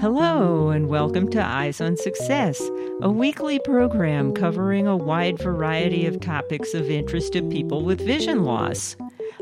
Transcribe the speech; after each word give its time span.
Hello, 0.00 0.68
and 0.68 0.86
welcome 0.86 1.28
to 1.30 1.44
Eyes 1.44 1.80
on 1.80 1.96
Success, 1.96 2.62
a 3.02 3.10
weekly 3.10 3.58
program 3.58 4.32
covering 4.32 4.86
a 4.86 4.96
wide 4.96 5.40
variety 5.40 6.06
of 6.06 6.20
topics 6.20 6.72
of 6.72 6.88
interest 6.88 7.32
to 7.32 7.42
people 7.42 7.82
with 7.82 8.00
vision 8.06 8.44
loss. 8.44 8.94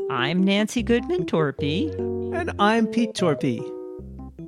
I'm 0.09 0.43
Nancy 0.43 0.81
Goodman 0.81 1.27
Torpy. 1.27 1.93
And 2.35 2.51
I'm 2.57 2.87
Pete 2.87 3.13
Torpy. 3.13 3.61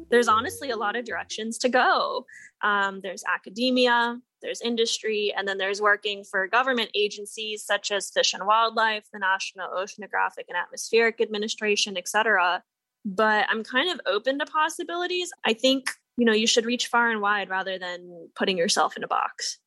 There's 0.10 0.28
honestly 0.28 0.72
a 0.72 0.78
lot 0.78 0.96
of 0.96 1.06
directions 1.06 1.60
to 1.60 1.70
go. 1.70 2.26
Um, 2.64 3.02
there's 3.04 3.24
academia, 3.32 4.20
there's 4.42 4.62
industry, 4.62 5.32
and 5.38 5.48
then 5.48 5.60
there's 5.60 5.80
working 5.80 6.24
for 6.24 6.48
government 6.48 6.90
agencies 6.96 7.64
such 7.64 7.92
as 7.92 8.10
Fish 8.10 8.34
and 8.34 8.48
Wildlife, 8.48 9.04
the 9.14 9.20
National 9.20 9.70
Oceanographic 9.70 10.46
and 10.50 10.58
Atmospheric 10.58 11.22
Administration, 11.22 11.98
etc 11.98 12.64
but 13.06 13.46
I'm 13.50 13.64
kind 13.64 13.90
of 13.90 14.02
open 14.06 14.40
to 14.40 14.46
possibilities. 14.46 15.32
I 15.46 15.54
think, 15.54 15.90
you 16.20 16.26
know, 16.26 16.34
you 16.34 16.48
should 16.48 16.66
reach 16.66 16.88
far 16.88 17.10
and 17.10 17.22
wide 17.22 17.50
rather 17.50 17.80
than 17.80 18.30
putting 18.36 18.58
yourself 18.58 18.98
in 18.98 19.04
a 19.04 19.08
box. 19.08 19.58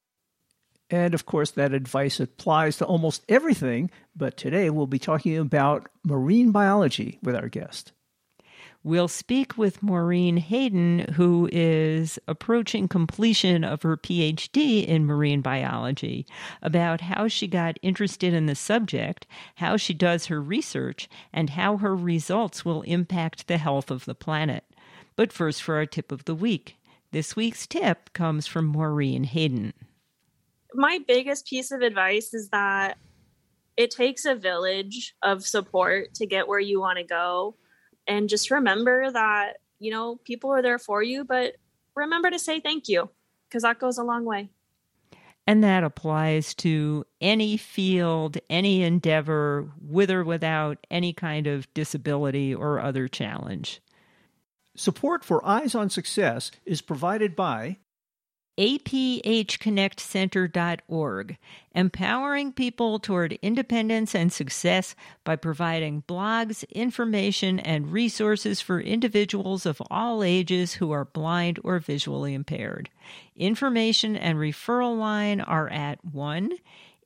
And 0.90 1.14
of 1.14 1.24
course, 1.24 1.50
that 1.52 1.72
advice 1.72 2.20
applies 2.20 2.76
to 2.76 2.84
almost 2.84 3.24
everything. 3.26 3.90
But 4.14 4.36
today 4.36 4.68
we'll 4.68 4.86
be 4.86 4.98
talking 4.98 5.38
about 5.38 5.88
marine 6.04 6.52
biology 6.52 7.18
with 7.22 7.34
our 7.34 7.48
guest. 7.48 7.92
We'll 8.84 9.08
speak 9.08 9.56
with 9.56 9.82
Maureen 9.82 10.36
Hayden, 10.36 11.12
who 11.14 11.48
is 11.52 12.18
approaching 12.26 12.88
completion 12.88 13.62
of 13.62 13.82
her 13.82 13.96
PhD 13.96 14.84
in 14.84 15.06
marine 15.06 15.40
biology, 15.40 16.26
about 16.60 17.00
how 17.00 17.28
she 17.28 17.46
got 17.46 17.78
interested 17.80 18.34
in 18.34 18.46
the 18.46 18.56
subject, 18.56 19.24
how 19.54 19.76
she 19.76 19.94
does 19.94 20.26
her 20.26 20.42
research, 20.42 21.08
and 21.32 21.50
how 21.50 21.76
her 21.76 21.94
results 21.94 22.64
will 22.64 22.82
impact 22.82 23.46
the 23.46 23.56
health 23.56 23.90
of 23.90 24.04
the 24.04 24.16
planet. 24.16 24.64
But 25.16 25.32
first, 25.32 25.62
for 25.62 25.76
our 25.76 25.86
tip 25.86 26.12
of 26.12 26.24
the 26.24 26.34
week. 26.34 26.76
This 27.10 27.36
week's 27.36 27.66
tip 27.66 28.12
comes 28.14 28.46
from 28.46 28.66
Maureen 28.66 29.24
Hayden. 29.24 29.74
My 30.74 30.98
biggest 31.06 31.46
piece 31.46 31.70
of 31.70 31.82
advice 31.82 32.32
is 32.32 32.48
that 32.48 32.96
it 33.76 33.90
takes 33.90 34.24
a 34.24 34.34
village 34.34 35.14
of 35.22 35.46
support 35.46 36.14
to 36.14 36.26
get 36.26 36.48
where 36.48 36.60
you 36.60 36.80
want 36.80 36.98
to 36.98 37.04
go 37.04 37.56
and 38.06 38.28
just 38.28 38.50
remember 38.50 39.10
that 39.10 39.58
you 39.78 39.90
know 39.90 40.16
people 40.24 40.50
are 40.50 40.62
there 40.62 40.78
for 40.78 41.02
you 41.02 41.24
but 41.24 41.54
remember 41.94 42.30
to 42.30 42.38
say 42.38 42.60
thank 42.60 42.88
you 42.88 43.08
because 43.48 43.62
that 43.62 43.78
goes 43.78 43.98
a 43.98 44.04
long 44.04 44.24
way 44.24 44.48
and 45.46 45.64
that 45.64 45.82
applies 45.82 46.54
to 46.54 47.04
any 47.20 47.56
field, 47.56 48.38
any 48.48 48.82
endeavor, 48.84 49.72
with 49.80 50.08
or 50.08 50.22
without 50.22 50.86
any 50.88 51.12
kind 51.12 51.48
of 51.48 51.72
disability 51.74 52.54
or 52.54 52.78
other 52.78 53.08
challenge. 53.08 53.80
Support 54.74 55.22
for 55.22 55.46
Eyes 55.46 55.74
on 55.74 55.90
Success 55.90 56.50
is 56.64 56.80
provided 56.80 57.36
by 57.36 57.76
aphconnectcenter.org, 58.58 61.36
empowering 61.74 62.52
people 62.52 62.98
toward 62.98 63.38
independence 63.42 64.14
and 64.14 64.32
success 64.32 64.94
by 65.24 65.36
providing 65.36 66.04
blogs, 66.08 66.66
information, 66.70 67.60
and 67.60 67.92
resources 67.92 68.62
for 68.62 68.80
individuals 68.80 69.66
of 69.66 69.82
all 69.90 70.22
ages 70.22 70.72
who 70.74 70.90
are 70.90 71.04
blind 71.04 71.60
or 71.64 71.78
visually 71.78 72.32
impaired. 72.32 72.88
Information 73.36 74.16
and 74.16 74.38
referral 74.38 74.98
line 74.98 75.42
are 75.42 75.68
at 75.68 76.02
1 76.04 76.52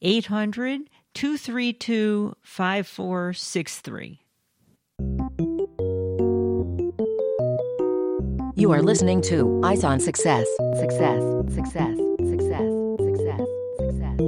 800 0.02 0.82
232 1.14 2.36
5463. 2.42 4.20
You 8.66 8.72
are 8.72 8.82
listening 8.82 9.22
to 9.22 9.60
Eyes 9.62 9.84
on 9.84 10.00
Success. 10.00 10.44
Success, 10.80 11.22
success, 11.54 11.96
success, 12.18 12.68
success, 12.98 13.48
success. 13.78 14.20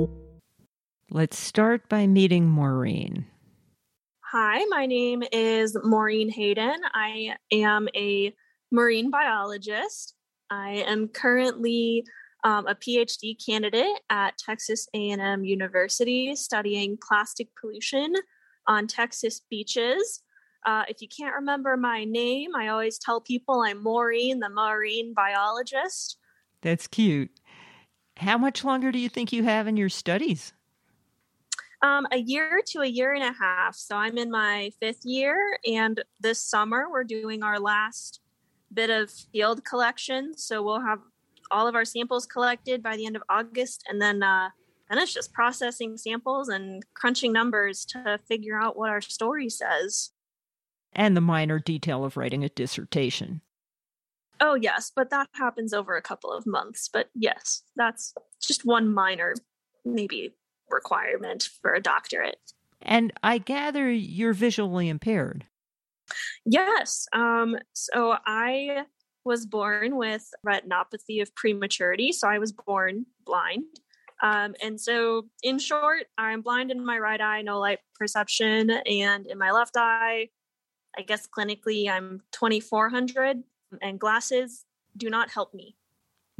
Let's 1.11 1.37
start 1.37 1.89
by 1.89 2.07
meeting 2.07 2.49
Maureen. 2.49 3.27
Hi, 4.31 4.65
my 4.67 4.87
name 4.87 5.25
is 5.33 5.77
Maureen 5.83 6.31
Hayden. 6.31 6.77
I 6.95 7.35
am 7.51 7.89
a 7.97 8.33
marine 8.71 9.11
biologist. 9.11 10.15
I 10.49 10.85
am 10.87 11.09
currently 11.09 12.05
um, 12.45 12.69
a 12.69 12.77
PhD 12.77 13.35
candidate 13.45 13.99
at 14.09 14.39
Texas 14.39 14.87
A&M 14.95 15.45
University 15.45 16.37
studying 16.37 16.97
plastic 16.97 17.49
pollution 17.61 18.15
on 18.69 18.87
Texas 18.87 19.41
beaches. 19.51 20.23
Uh, 20.67 20.85
if 20.89 21.01
you 21.01 21.09
can't 21.09 21.35
remember 21.35 21.77
my 21.77 22.05
name, 22.05 22.55
I 22.57 22.69
always 22.69 22.99
tell 22.99 23.21
people 23.21 23.63
I'm 23.63 23.83
Maureen, 23.83 24.41
the 24.41 24.49
marine 24.49 25.15
biologist. 25.15 26.19
That's 26.63 26.87
cute. 26.87 27.31
How 28.17 28.37
much 28.37 28.65
longer 28.65 28.91
do 28.91 28.99
you 28.99 29.09
think 29.09 29.33
you 29.33 29.45
have 29.45 29.67
in 29.67 29.77
your 29.77 29.89
studies? 29.89 30.53
Um, 31.83 32.07
a 32.11 32.19
year 32.19 32.61
to 32.71 32.81
a 32.81 32.87
year 32.87 33.15
and 33.15 33.23
a 33.23 33.33
half. 33.33 33.77
So 33.77 33.97
I'm 33.97 34.19
in 34.19 34.31
my 34.31 34.73
fifth 34.81 35.05
year, 35.05 35.59
and 35.65 36.03
this 36.21 36.43
summer 36.43 36.91
we're 36.91 37.05
doing 37.05 37.45
our 37.45 37.61
last 37.61 38.21
bit 38.75 38.91
of 38.91 39.11
field 39.11 39.65
collection. 39.65 40.37
So 40.37 40.63
we'll 40.63 40.81
have 40.81 40.99
all 41.53 41.69
of 41.69 41.77
our 41.77 41.85
samples 41.85 42.27
collected 42.27 42.83
by 42.83 42.97
the 42.97 43.07
end 43.07 43.15
of 43.15 43.23
August, 43.29 43.85
and 43.89 44.03
then 44.03 44.25
uh, 44.25 44.49
then 44.91 44.99
it's 44.99 45.15
just 45.15 45.33
processing 45.33 45.97
samples 45.97 46.49
and 46.49 46.83
crunching 46.95 47.33
numbers 47.33 47.85
to 47.87 48.19
figure 48.27 48.61
out 48.61 48.77
what 48.77 48.91
our 48.91 49.01
story 49.01 49.49
says 49.49 50.11
and 50.93 51.17
the 51.17 51.21
minor 51.21 51.59
detail 51.59 52.05
of 52.05 52.17
writing 52.17 52.45
a 52.45 52.49
dissertation. 52.49 53.41
Oh, 54.41 54.55
yes, 54.55 54.93
but 54.95 55.11
that 55.11 55.29
happens 55.33 55.73
over 55.73 55.97
a 55.97 56.03
couple 56.03 56.33
of 56.33 56.47
months. 56.47 56.89
But 56.93 57.09
yes, 57.15 57.63
that's 57.77 58.15
just 58.41 58.65
one 58.65 58.93
minor, 58.93 59.35
maybe, 59.85 60.35
requirement 60.71 61.49
for 61.61 61.75
a 61.75 61.83
doctorate. 61.83 62.39
And 62.81 63.13
I 63.23 63.39
gather 63.39 63.91
you're 63.91 64.33
visually 64.33 64.89
impaired. 64.89 65.47
Yes. 66.45 67.07
Um, 67.13 67.57
so 67.73 68.17
I 68.25 68.85
was 69.25 69.45
born 69.45 69.97
with 69.97 70.29
retinopathy 70.47 71.21
of 71.21 71.35
prematurity. 71.35 72.13
So 72.13 72.29
I 72.29 72.39
was 72.39 72.53
born 72.53 73.07
blind. 73.27 73.65
Um, 74.23 74.55
and 74.63 74.81
so, 74.81 75.27
in 75.43 75.59
short, 75.59 76.07
I'm 76.17 76.43
blind 76.43 76.73
in 76.73 76.85
my 76.85 76.99
right 76.99 77.21
eye, 77.21 77.43
no 77.43 77.61
light 77.61 77.79
perception, 77.95 78.71
and 78.71 79.27
in 79.27 79.39
my 79.39 79.53
left 79.53 79.77
eye, 79.77 80.31
I 80.97 81.03
guess 81.03 81.27
clinically 81.27 81.89
I'm 81.89 82.23
2400 82.33 83.43
and 83.83 84.01
glasses 84.01 84.65
do 84.97 85.11
not 85.11 85.31
help 85.31 85.55
me. 85.55 85.77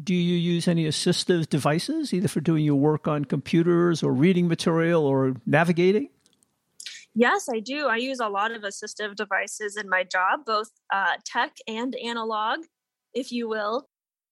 Do 0.03 0.15
you 0.15 0.37
use 0.37 0.69
any 0.69 0.85
assistive 0.85 1.49
devices, 1.49 2.15
either 2.15 2.29
for 2.29 2.41
doing 2.41 2.65
your 2.65 2.77
work 2.77 3.09
on 3.09 3.25
computers 3.25 4.03
or 4.03 4.13
reading 4.13 4.47
material 4.47 5.05
or 5.05 5.35
navigating? 5.45 6.11
Yes, 7.15 7.49
I 7.53 7.59
do. 7.59 7.89
I 7.89 7.97
use 7.97 8.21
a 8.21 8.29
lot 8.29 8.53
of 8.53 8.63
assistive 8.63 9.17
devices 9.17 9.77
in 9.77 9.89
my 9.89 10.05
job, 10.05 10.45
both 10.47 10.69
uh, 10.93 11.17
tech 11.25 11.57
and 11.67 11.97
analog, 11.97 12.61
if 13.13 13.33
you 13.33 13.49
will. 13.49 13.89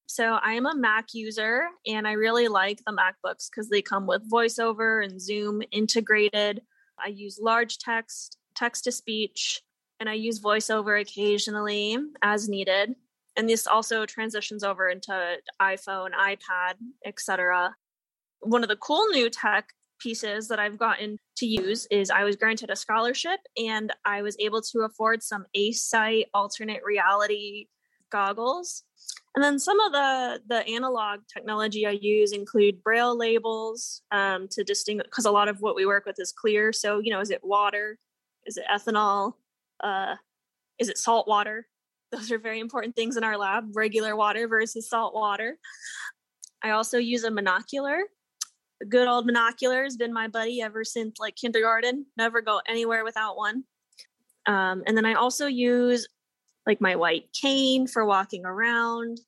So 0.06 0.38
I 0.40 0.52
am 0.52 0.66
a 0.66 0.76
Mac 0.76 1.06
user 1.12 1.66
and 1.84 2.06
I 2.06 2.12
really 2.12 2.46
like 2.46 2.78
the 2.86 2.92
MacBooks 2.92 3.50
because 3.50 3.68
they 3.68 3.82
come 3.82 4.06
with 4.06 4.30
voiceover 4.30 5.04
and 5.04 5.20
Zoom 5.20 5.62
integrated. 5.72 6.62
I 7.04 7.08
use 7.08 7.40
large 7.42 7.78
text, 7.78 8.38
text 8.54 8.84
to 8.84 8.92
speech, 8.92 9.62
and 10.00 10.08
I 10.08 10.14
use 10.14 10.40
voiceover 10.40 11.00
occasionally 11.00 11.98
as 12.22 12.48
needed. 12.48 12.94
And 13.36 13.48
this 13.48 13.66
also 13.66 14.06
transitions 14.06 14.64
over 14.64 14.88
into 14.88 15.36
iPhone, 15.60 16.10
iPad, 16.12 16.74
etc. 17.04 17.74
One 18.40 18.62
of 18.62 18.68
the 18.68 18.76
cool 18.76 19.06
new 19.08 19.28
tech 19.28 19.72
pieces 19.98 20.48
that 20.48 20.58
I've 20.58 20.78
gotten 20.78 21.18
to 21.38 21.46
use 21.46 21.86
is 21.90 22.10
I 22.10 22.24
was 22.24 22.36
granted 22.36 22.70
a 22.70 22.76
scholarship 22.76 23.40
and 23.56 23.92
I 24.04 24.22
was 24.22 24.36
able 24.38 24.62
to 24.62 24.80
afford 24.80 25.22
some 25.22 25.46
ACE-Sight 25.54 26.26
alternate 26.34 26.82
reality 26.84 27.66
goggles. 28.10 28.84
And 29.34 29.44
then 29.44 29.58
some 29.58 29.78
of 29.80 29.92
the 29.92 30.40
the 30.48 30.66
analog 30.66 31.20
technology 31.32 31.86
I 31.86 31.98
use 32.00 32.32
include 32.32 32.82
braille 32.82 33.16
labels 33.16 34.02
um, 34.10 34.48
to 34.52 34.64
distinguish 34.64 35.06
because 35.06 35.26
a 35.26 35.30
lot 35.30 35.48
of 35.48 35.60
what 35.60 35.76
we 35.76 35.86
work 35.86 36.06
with 36.06 36.16
is 36.18 36.32
clear. 36.32 36.72
So 36.72 37.00
you 37.00 37.12
know, 37.12 37.20
is 37.20 37.30
it 37.30 37.44
water? 37.44 37.98
Is 38.46 38.56
it 38.56 38.64
ethanol? 38.72 39.34
Uh, 39.82 40.16
is 40.78 40.88
it 40.88 40.98
salt 40.98 41.28
water? 41.28 41.66
Those 42.12 42.30
are 42.30 42.38
very 42.38 42.60
important 42.60 42.94
things 42.94 43.16
in 43.16 43.24
our 43.24 43.36
lab 43.36 43.70
regular 43.74 44.16
water 44.16 44.46
versus 44.48 44.88
salt 44.88 45.14
water. 45.14 45.58
I 46.62 46.70
also 46.70 46.98
use 46.98 47.24
a 47.24 47.30
monocular. 47.30 48.00
Good 48.88 49.08
old 49.08 49.28
monocular 49.28 49.84
has 49.84 49.96
been 49.96 50.12
my 50.12 50.28
buddy 50.28 50.60
ever 50.60 50.84
since 50.84 51.18
like 51.18 51.36
kindergarten. 51.36 52.06
Never 52.16 52.42
go 52.42 52.60
anywhere 52.68 53.04
without 53.04 53.36
one. 53.36 53.64
Um, 54.46 54.82
and 54.86 54.96
then 54.96 55.04
I 55.04 55.14
also 55.14 55.46
use 55.46 56.06
like 56.66 56.80
my 56.80 56.96
white 56.96 57.28
cane 57.32 57.86
for 57.86 58.04
walking 58.04 58.44
around. 58.44 59.20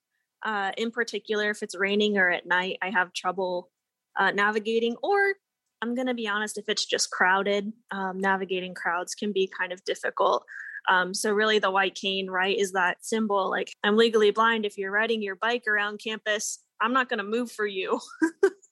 Uh, 0.44 0.70
in 0.76 0.90
particular, 0.90 1.50
if 1.50 1.62
it's 1.62 1.76
raining 1.76 2.16
or 2.16 2.30
at 2.30 2.46
night, 2.46 2.78
I 2.82 2.90
have 2.90 3.12
trouble 3.12 3.70
uh, 4.16 4.30
navigating 4.30 4.96
or 5.02 5.34
I'm 5.82 5.94
going 5.94 6.06
to 6.06 6.14
be 6.14 6.28
honest, 6.28 6.58
if 6.58 6.68
it's 6.68 6.84
just 6.84 7.10
crowded, 7.10 7.72
um, 7.90 8.18
navigating 8.18 8.74
crowds 8.74 9.14
can 9.14 9.32
be 9.32 9.50
kind 9.58 9.72
of 9.72 9.84
difficult. 9.84 10.44
Um, 10.88 11.12
so 11.14 11.32
really 11.32 11.58
the 11.58 11.70
white 11.70 11.94
cane, 11.94 12.28
right, 12.28 12.56
is 12.56 12.72
that 12.72 13.04
symbol 13.04 13.50
like 13.50 13.72
I'm 13.84 13.96
legally 13.96 14.30
blind. 14.30 14.64
If 14.64 14.78
you're 14.78 14.90
riding 14.90 15.22
your 15.22 15.36
bike 15.36 15.64
around 15.68 16.00
campus, 16.02 16.60
I'm 16.80 16.92
not 16.92 17.08
going 17.08 17.18
to 17.18 17.24
move 17.24 17.50
for 17.52 17.66
you. 17.66 18.00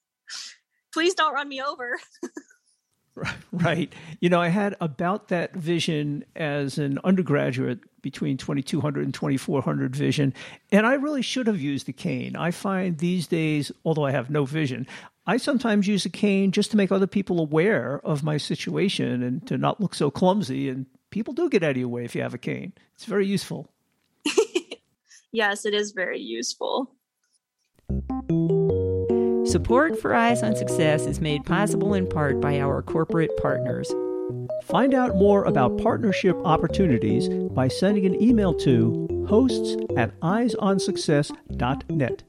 Please 0.92 1.14
don't 1.14 1.34
run 1.34 1.48
me 1.48 1.62
over. 1.62 1.98
Right. 3.50 3.90
You 4.20 4.28
know, 4.28 4.40
I 4.40 4.48
had 4.48 4.76
about 4.80 5.28
that 5.28 5.54
vision 5.54 6.24
as 6.34 6.76
an 6.76 6.98
undergraduate 7.02 7.80
between 8.06 8.36
2200 8.36 9.04
and 9.04 9.12
2400 9.12 9.96
vision, 9.96 10.32
and 10.70 10.86
I 10.86 10.94
really 10.94 11.22
should 11.22 11.48
have 11.48 11.60
used 11.60 11.86
the 11.86 11.92
cane. 11.92 12.36
I 12.36 12.52
find 12.52 12.98
these 12.98 13.26
days, 13.26 13.72
although 13.84 14.04
I 14.04 14.12
have 14.12 14.30
no 14.30 14.44
vision, 14.44 14.86
I 15.26 15.38
sometimes 15.38 15.88
use 15.88 16.04
a 16.04 16.08
cane 16.08 16.52
just 16.52 16.70
to 16.70 16.76
make 16.76 16.92
other 16.92 17.08
people 17.08 17.40
aware 17.40 18.00
of 18.04 18.22
my 18.22 18.36
situation 18.36 19.24
and 19.24 19.44
to 19.48 19.58
not 19.58 19.80
look 19.80 19.92
so 19.96 20.08
clumsy. 20.08 20.68
And 20.68 20.86
people 21.10 21.34
do 21.34 21.50
get 21.50 21.64
out 21.64 21.72
of 21.72 21.76
your 21.78 21.88
way 21.88 22.04
if 22.04 22.14
you 22.14 22.22
have 22.22 22.32
a 22.32 22.38
cane. 22.38 22.72
It's 22.94 23.06
very 23.06 23.26
useful. 23.26 23.68
yes, 25.32 25.66
it 25.66 25.74
is 25.74 25.90
very 25.90 26.20
useful. 26.20 26.92
Support 29.46 29.98
for 30.00 30.14
Eyes 30.14 30.44
on 30.44 30.54
Success 30.54 31.06
is 31.06 31.20
made 31.20 31.44
possible 31.44 31.92
in 31.92 32.06
part 32.06 32.40
by 32.40 32.60
our 32.60 32.80
corporate 32.82 33.36
partners. 33.36 33.92
Find 34.64 34.94
out 34.94 35.16
more 35.16 35.44
about 35.44 35.78
partnership 35.78 36.36
opportunities 36.44 37.28
by 37.28 37.68
sending 37.68 38.06
an 38.06 38.20
email 38.20 38.54
to 38.54 39.26
hosts 39.28 39.76
at 39.96 40.18
eyesonsuccess.net. 40.20 42.22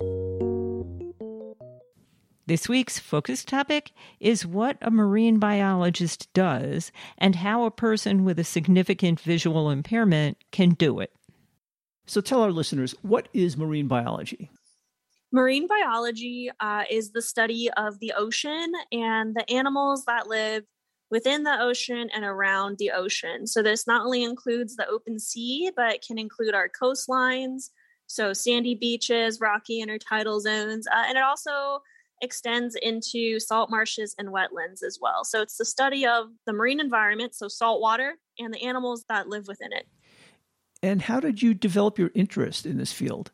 This 2.46 2.70
week's 2.70 2.98
focus 2.98 3.44
topic 3.44 3.92
is 4.22 4.46
what 4.46 4.78
a 4.82 4.90
marine 4.90 5.38
biologist 5.38 6.32
does 6.34 6.94
and 7.18 7.36
how 7.36 7.66
a 7.66 7.72
person 7.72 8.24
with 8.24 8.40
a 8.40 8.46
significant 8.46 9.20
visual 9.20 9.70
impairment 9.70 10.38
can 10.52 10.70
do 10.70 11.02
it. 11.02 11.12
So 12.06 12.22
tell 12.22 12.42
our 12.42 12.54
listeners, 12.54 12.96
what 13.02 13.28
is 13.34 13.58
marine 13.58 13.88
biology? 13.88 14.50
Marine 15.34 15.68
biology 15.68 16.50
uh, 16.62 16.86
is 16.90 17.12
the 17.12 17.22
study 17.22 17.70
of 17.76 18.00
the 18.00 18.14
ocean 18.16 18.72
and 18.94 19.36
the 19.36 19.50
animals 19.52 20.06
that 20.06 20.28
live 20.28 20.64
within 21.10 21.44
the 21.44 21.62
ocean 21.62 22.10
and 22.14 22.24
around 22.24 22.78
the 22.78 22.92
ocean. 22.92 23.48
So, 23.48 23.62
this 23.62 23.88
not 23.88 24.06
only 24.06 24.24
includes 24.24 24.76
the 24.76 24.88
open 24.88 25.20
sea, 25.20 25.72
but 25.76 26.02
can 26.06 26.18
include 26.18 26.54
our 26.54 26.70
coastlines, 26.70 27.70
so 28.08 28.34
sandy 28.34 28.76
beaches, 28.76 29.40
rocky 29.40 29.84
intertidal 29.84 30.40
zones, 30.42 30.88
uh, 30.88 31.04
and 31.08 31.18
it 31.18 31.24
also 31.24 31.82
extends 32.22 32.76
into 32.76 33.40
salt 33.40 33.70
marshes 33.70 34.16
and 34.18 34.30
wetlands 34.30 34.84
as 34.86 34.98
well. 35.02 35.24
So, 35.24 35.42
it's 35.42 35.58
the 35.58 35.66
study 35.66 36.06
of 36.06 36.28
the 36.46 36.54
marine 36.54 36.80
environment, 36.80 37.36
so 37.36 37.48
salt 37.48 37.82
water, 37.82 38.16
and 38.40 38.54
the 38.54 38.64
animals 38.64 39.06
that 39.10 39.28
live 39.28 39.48
within 39.48 39.74
it. 39.74 39.88
And 40.84 41.02
how 41.02 41.20
did 41.20 41.42
you 41.42 41.54
develop 41.54 41.98
your 41.98 42.12
interest 42.14 42.66
in 42.66 42.78
this 42.78 42.94
field? 42.94 43.32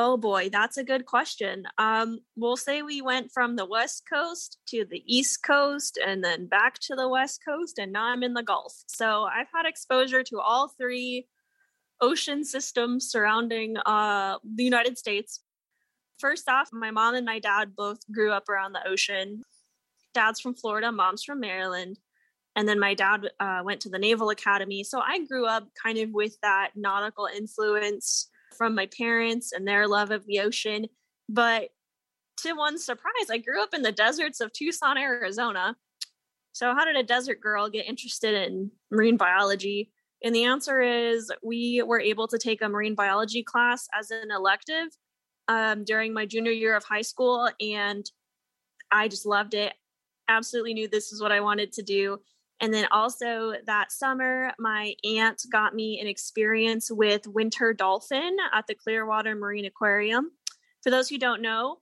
Oh 0.00 0.16
boy, 0.16 0.48
that's 0.48 0.76
a 0.76 0.84
good 0.84 1.06
question. 1.06 1.64
Um, 1.76 2.20
we'll 2.36 2.56
say 2.56 2.82
we 2.82 3.02
went 3.02 3.32
from 3.32 3.56
the 3.56 3.66
West 3.66 4.04
Coast 4.08 4.58
to 4.68 4.84
the 4.84 5.02
East 5.04 5.42
Coast 5.42 5.98
and 5.98 6.22
then 6.22 6.46
back 6.46 6.78
to 6.82 6.94
the 6.94 7.08
West 7.08 7.40
Coast, 7.44 7.80
and 7.80 7.90
now 7.90 8.04
I'm 8.04 8.22
in 8.22 8.32
the 8.32 8.44
Gulf. 8.44 8.74
So 8.86 9.24
I've 9.24 9.48
had 9.52 9.66
exposure 9.66 10.22
to 10.22 10.38
all 10.38 10.68
three 10.68 11.26
ocean 12.00 12.44
systems 12.44 13.10
surrounding 13.10 13.76
uh, 13.78 14.38
the 14.44 14.62
United 14.62 14.98
States. 14.98 15.40
First 16.20 16.48
off, 16.48 16.68
my 16.72 16.92
mom 16.92 17.16
and 17.16 17.26
my 17.26 17.40
dad 17.40 17.74
both 17.74 17.98
grew 18.12 18.30
up 18.30 18.48
around 18.48 18.74
the 18.74 18.88
ocean. 18.88 19.42
Dad's 20.14 20.38
from 20.38 20.54
Florida, 20.54 20.92
mom's 20.92 21.24
from 21.24 21.40
Maryland. 21.40 21.98
And 22.54 22.68
then 22.68 22.78
my 22.78 22.94
dad 22.94 23.30
uh, 23.40 23.62
went 23.64 23.80
to 23.80 23.88
the 23.88 23.98
Naval 23.98 24.30
Academy. 24.30 24.84
So 24.84 25.00
I 25.00 25.24
grew 25.24 25.44
up 25.44 25.66
kind 25.74 25.98
of 25.98 26.10
with 26.12 26.36
that 26.42 26.70
nautical 26.76 27.26
influence 27.26 28.28
from 28.58 28.74
my 28.74 28.86
parents 28.86 29.52
and 29.52 29.66
their 29.66 29.86
love 29.86 30.10
of 30.10 30.26
the 30.26 30.40
ocean. 30.40 30.86
But 31.28 31.70
to 32.38 32.52
one 32.52 32.78
surprise, 32.78 33.30
I 33.30 33.38
grew 33.38 33.62
up 33.62 33.72
in 33.72 33.82
the 33.82 33.92
deserts 33.92 34.40
of 34.40 34.52
Tucson, 34.52 34.98
Arizona. 34.98 35.76
So, 36.52 36.74
how 36.74 36.84
did 36.84 36.96
a 36.96 37.02
desert 37.02 37.40
girl 37.40 37.70
get 37.70 37.86
interested 37.86 38.34
in 38.34 38.70
marine 38.90 39.16
biology? 39.16 39.92
And 40.24 40.34
the 40.34 40.44
answer 40.44 40.80
is 40.80 41.30
we 41.42 41.82
were 41.86 42.00
able 42.00 42.26
to 42.28 42.38
take 42.38 42.60
a 42.60 42.68
marine 42.68 42.96
biology 42.96 43.44
class 43.44 43.86
as 43.96 44.10
an 44.10 44.30
elective 44.34 44.88
um, 45.46 45.84
during 45.84 46.12
my 46.12 46.26
junior 46.26 46.50
year 46.50 46.76
of 46.76 46.84
high 46.84 47.02
school. 47.02 47.48
And 47.60 48.04
I 48.90 49.08
just 49.08 49.26
loved 49.26 49.54
it. 49.54 49.74
Absolutely 50.28 50.74
knew 50.74 50.88
this 50.88 51.12
is 51.12 51.22
what 51.22 51.32
I 51.32 51.40
wanted 51.40 51.72
to 51.74 51.82
do. 51.82 52.18
And 52.60 52.74
then 52.74 52.86
also 52.90 53.54
that 53.66 53.92
summer, 53.92 54.52
my 54.58 54.94
aunt 55.04 55.42
got 55.50 55.74
me 55.74 56.00
an 56.00 56.08
experience 56.08 56.90
with 56.90 57.26
winter 57.26 57.72
dolphin 57.72 58.36
at 58.52 58.66
the 58.66 58.74
Clearwater 58.74 59.34
Marine 59.36 59.64
Aquarium. 59.64 60.32
For 60.82 60.90
those 60.90 61.08
who 61.08 61.18
don't 61.18 61.42
know, 61.42 61.78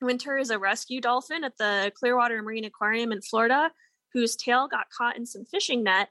Winter 0.00 0.36
is 0.36 0.50
a 0.50 0.58
rescue 0.58 1.00
dolphin 1.00 1.44
at 1.44 1.56
the 1.58 1.92
Clearwater 1.94 2.42
Marine 2.42 2.64
Aquarium 2.64 3.12
in 3.12 3.22
Florida 3.22 3.70
whose 4.12 4.36
tail 4.36 4.66
got 4.68 4.88
caught 4.90 5.16
in 5.16 5.26
some 5.26 5.44
fishing 5.44 5.82
net 5.82 6.08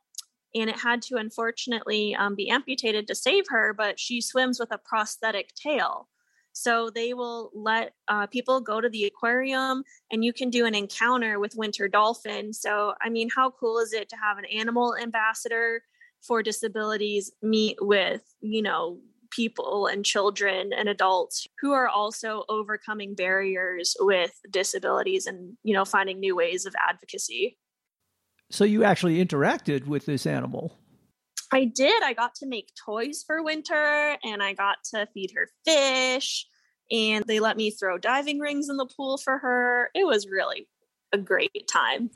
and 0.54 0.70
it 0.70 0.80
had 0.80 1.02
to 1.02 1.18
unfortunately 1.18 2.16
um, 2.16 2.36
be 2.36 2.50
amputated 2.50 3.08
to 3.08 3.16
save 3.16 3.46
her, 3.50 3.74
but 3.74 4.00
she 4.00 4.22
swims 4.22 4.60
with 4.60 4.72
a 4.72 4.78
prosthetic 4.78 5.54
tail. 5.54 6.08
So 6.56 6.90
they 6.90 7.14
will 7.14 7.52
let 7.54 7.94
uh, 8.08 8.28
people 8.28 8.62
go 8.62 8.80
to 8.80 8.88
the 8.88 9.04
aquarium 9.04 9.84
and 10.10 10.24
you 10.24 10.32
can 10.32 10.50
do 10.50 10.66
an 10.66 10.74
encounter 10.74 11.38
with 11.38 11.54
winter 11.58 11.90
dolphin. 11.90 12.54
So, 12.54 12.94
I 13.02 13.10
mean, 13.10 13.30
how 13.36 13.52
cool 13.52 13.78
is 13.80 13.92
it 13.92 14.08
to 14.10 14.16
have 14.16 14.38
an 14.38 14.46
animal 14.46 14.96
ambassador 14.96 15.84
for 16.26 16.42
disabilities 16.42 17.30
meet 17.42 17.78
with, 17.82 18.22
you 18.40 18.62
know, 18.62 19.00
people 19.32 19.88
and 19.88 20.06
children 20.06 20.72
and 20.72 20.88
adults 20.88 21.46
who 21.60 21.74
are 21.74 21.90
also 21.90 22.46
overcoming 22.48 23.16
barriers 23.16 23.94
with 24.00 24.32
disabilities 24.50 25.28
and, 25.28 25.58
you 25.64 25.74
know, 25.74 25.84
finding 25.84 26.22
new 26.22 26.38
ways 26.38 26.66
of 26.66 26.74
advocacy. 26.88 27.58
So 28.50 28.64
you 28.64 28.86
actually 28.86 29.24
interacted 29.24 29.88
with 29.88 30.06
this 30.06 30.26
animal. 30.26 30.80
I 31.56 31.64
did. 31.64 32.04
I 32.04 32.12
got 32.12 32.36
to 32.36 32.46
make 32.46 32.74
toys 32.86 33.24
for 33.26 33.42
winter 33.42 34.18
and 34.26 34.44
I 34.44 34.52
got 34.52 34.76
to 34.94 35.08
feed 35.14 35.32
her 35.36 35.48
fish 35.66 36.46
and 36.92 37.24
they 37.26 37.40
let 37.40 37.56
me 37.56 37.72
throw 37.72 37.98
diving 37.98 38.40
rings 38.40 38.68
in 38.68 38.76
the 38.76 38.86
pool 38.86 39.18
for 39.18 39.38
her. 39.38 39.90
It 39.96 40.06
was 40.06 40.28
really 40.28 40.68
a 41.14 41.18
great 41.18 41.70
time. 41.72 42.10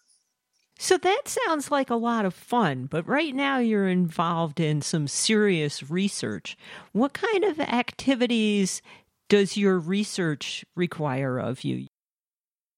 So 0.78 0.98
that 0.98 1.22
sounds 1.30 1.72
like 1.72 1.90
a 1.90 1.96
lot 1.96 2.26
of 2.26 2.34
fun, 2.34 2.88
but 2.88 3.08
right 3.08 3.34
now 3.34 3.60
you're 3.60 3.88
involved 3.88 4.60
in 4.60 4.82
some 4.82 5.08
serious 5.08 5.90
research. 5.90 6.58
What 6.92 7.14
kind 7.14 7.46
of 7.46 7.62
activities 7.62 8.82
does 9.30 9.56
your 9.56 9.80
research 9.80 10.66
require 10.76 11.40
of 11.40 11.64
you? 11.64 11.88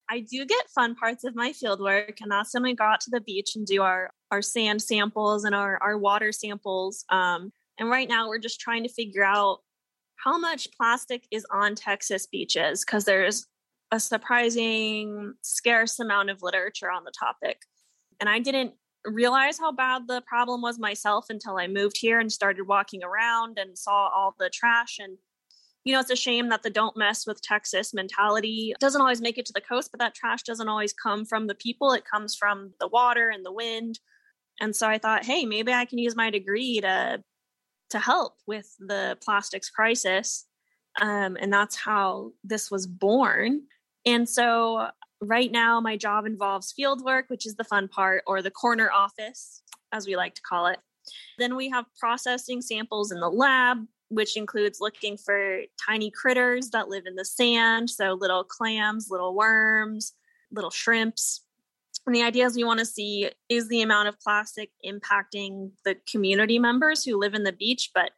I 0.08 0.20
do 0.20 0.46
get 0.46 0.70
fun 0.76 0.94
parts 0.94 1.24
of 1.24 1.36
my 1.36 1.54
field 1.54 1.80
work, 1.80 2.18
and 2.22 2.30
that's 2.30 2.54
when 2.54 2.64
we 2.64 2.76
go 2.76 2.84
out 2.84 3.00
to 3.02 3.12
the 3.12 3.22
beach 3.22 3.56
and 3.56 3.66
do 3.66 3.82
our, 3.82 4.12
our 4.32 4.42
sand 4.42 4.82
samples 4.82 5.44
and 5.44 5.54
our, 5.54 5.78
our 5.82 5.98
water 5.98 6.32
samples. 6.32 7.06
Um, 7.10 7.52
and 7.78 7.90
right 7.90 8.08
now, 8.08 8.28
we're 8.30 8.40
just 8.40 8.60
trying 8.60 8.84
to 8.84 8.90
figure 8.90 9.24
out 9.24 9.60
how 10.16 10.38
much 10.38 10.70
plastic 10.72 11.26
is 11.32 11.46
on 11.52 11.76
Texas 11.76 12.28
beaches 12.28 12.86
because 12.86 13.06
there's 13.06 13.48
a 13.92 14.00
surprising 14.00 15.34
scarce 15.42 16.00
amount 16.00 16.30
of 16.30 16.42
literature 16.42 16.90
on 16.90 17.04
the 17.04 17.12
topic. 17.12 17.58
And 18.20 18.30
I 18.30 18.40
didn't 18.40 18.74
realize 19.04 19.58
how 19.58 19.72
bad 19.72 20.04
the 20.08 20.22
problem 20.28 20.62
was 20.62 20.80
myself 20.80 21.26
until 21.30 21.58
I 21.58 21.68
moved 21.68 21.98
here 22.00 22.20
and 22.20 22.32
started 22.32 22.68
walking 22.68 23.04
around 23.04 23.58
and 23.58 23.78
saw 23.78 24.10
all 24.10 24.36
the 24.40 24.50
trash 24.50 24.98
and 25.00 25.18
you 25.84 25.94
know, 25.94 26.00
it's 26.00 26.12
a 26.12 26.16
shame 26.16 26.50
that 26.50 26.62
the 26.62 26.70
don't 26.70 26.96
mess 26.96 27.26
with 27.26 27.42
Texas 27.42 27.94
mentality 27.94 28.76
doesn't 28.80 29.02
always 29.02 29.22
make 29.22 29.38
it 29.38 29.48
to 29.48 29.54
the 29.54 29.62
coast, 29.62 29.90
but 29.92 30.00
that 30.00 30.14
trash 30.14 30.44
doesn't 30.44 30.70
always 30.70 30.94
come 30.94 31.26
from 31.26 31.48
the 31.48 31.56
people. 31.56 31.92
It 31.92 32.06
comes 32.06 32.36
from 32.36 32.74
the 32.80 32.88
water 32.88 33.30
and 33.30 33.44
the 33.44 33.52
wind. 33.52 34.00
And 34.62 34.76
so 34.76 34.88
I 34.88 35.00
thought, 35.00 35.26
hey, 35.26 35.46
maybe 35.46 35.74
I 35.74 35.86
can 35.86 35.98
use 35.98 36.16
my 36.16 36.30
degree 36.30 36.80
to 36.82 37.22
to 37.90 38.00
help 38.00 38.36
with 38.48 38.74
the 38.80 39.18
plastics 39.22 39.70
crisis. 39.70 40.46
Um, 41.02 41.38
and 41.42 41.52
that's 41.52 41.76
how 41.76 42.32
this 42.42 42.72
was 42.72 42.88
born. 42.88 43.64
And 44.06 44.30
so 44.30 44.88
right 45.20 45.52
now 45.52 45.82
my 45.82 45.98
job 45.98 46.26
involves 46.26 46.72
field 46.72 47.04
work, 47.04 47.26
which 47.28 47.46
is 47.46 47.56
the 47.56 47.66
fun 47.66 47.90
part, 47.90 48.24
or 48.26 48.42
the 48.42 48.50
corner 48.52 48.90
office, 48.92 49.62
as 49.92 50.08
we 50.08 50.16
like 50.16 50.36
to 50.36 50.42
call 50.42 50.68
it. 50.68 50.80
Then 51.38 51.56
we 51.56 51.70
have 51.70 51.86
processing 52.00 52.62
samples 52.62 53.12
in 53.12 53.20
the 53.20 53.30
lab, 53.30 53.86
which 54.10 54.38
includes 54.38 54.80
looking 54.80 55.18
for 55.18 55.62
tiny 55.86 56.12
critters 56.12 56.70
that 56.70 56.90
live 56.90 57.06
in 57.06 57.16
the 57.16 57.26
sand. 57.26 57.90
So, 57.90 58.14
little 58.14 58.44
clams, 58.44 59.10
little 59.10 59.36
worms, 59.36 60.14
little 60.52 60.70
shrimps. 60.70 61.42
And 62.08 62.16
the 62.16 62.24
ideas 62.24 62.56
we 62.56 62.64
want 62.64 62.80
to 62.80 62.86
see 62.86 63.30
is 63.48 63.68
the 63.68 63.82
amount 63.82 64.08
of 64.08 64.20
plastic 64.20 64.72
impacting 64.86 65.72
the 65.86 65.96
community 66.10 66.60
members 66.60 67.04
who 67.04 67.18
live 67.18 67.34
in 67.36 67.44
the 67.44 67.54
beach. 67.54 67.92
But 67.94 68.12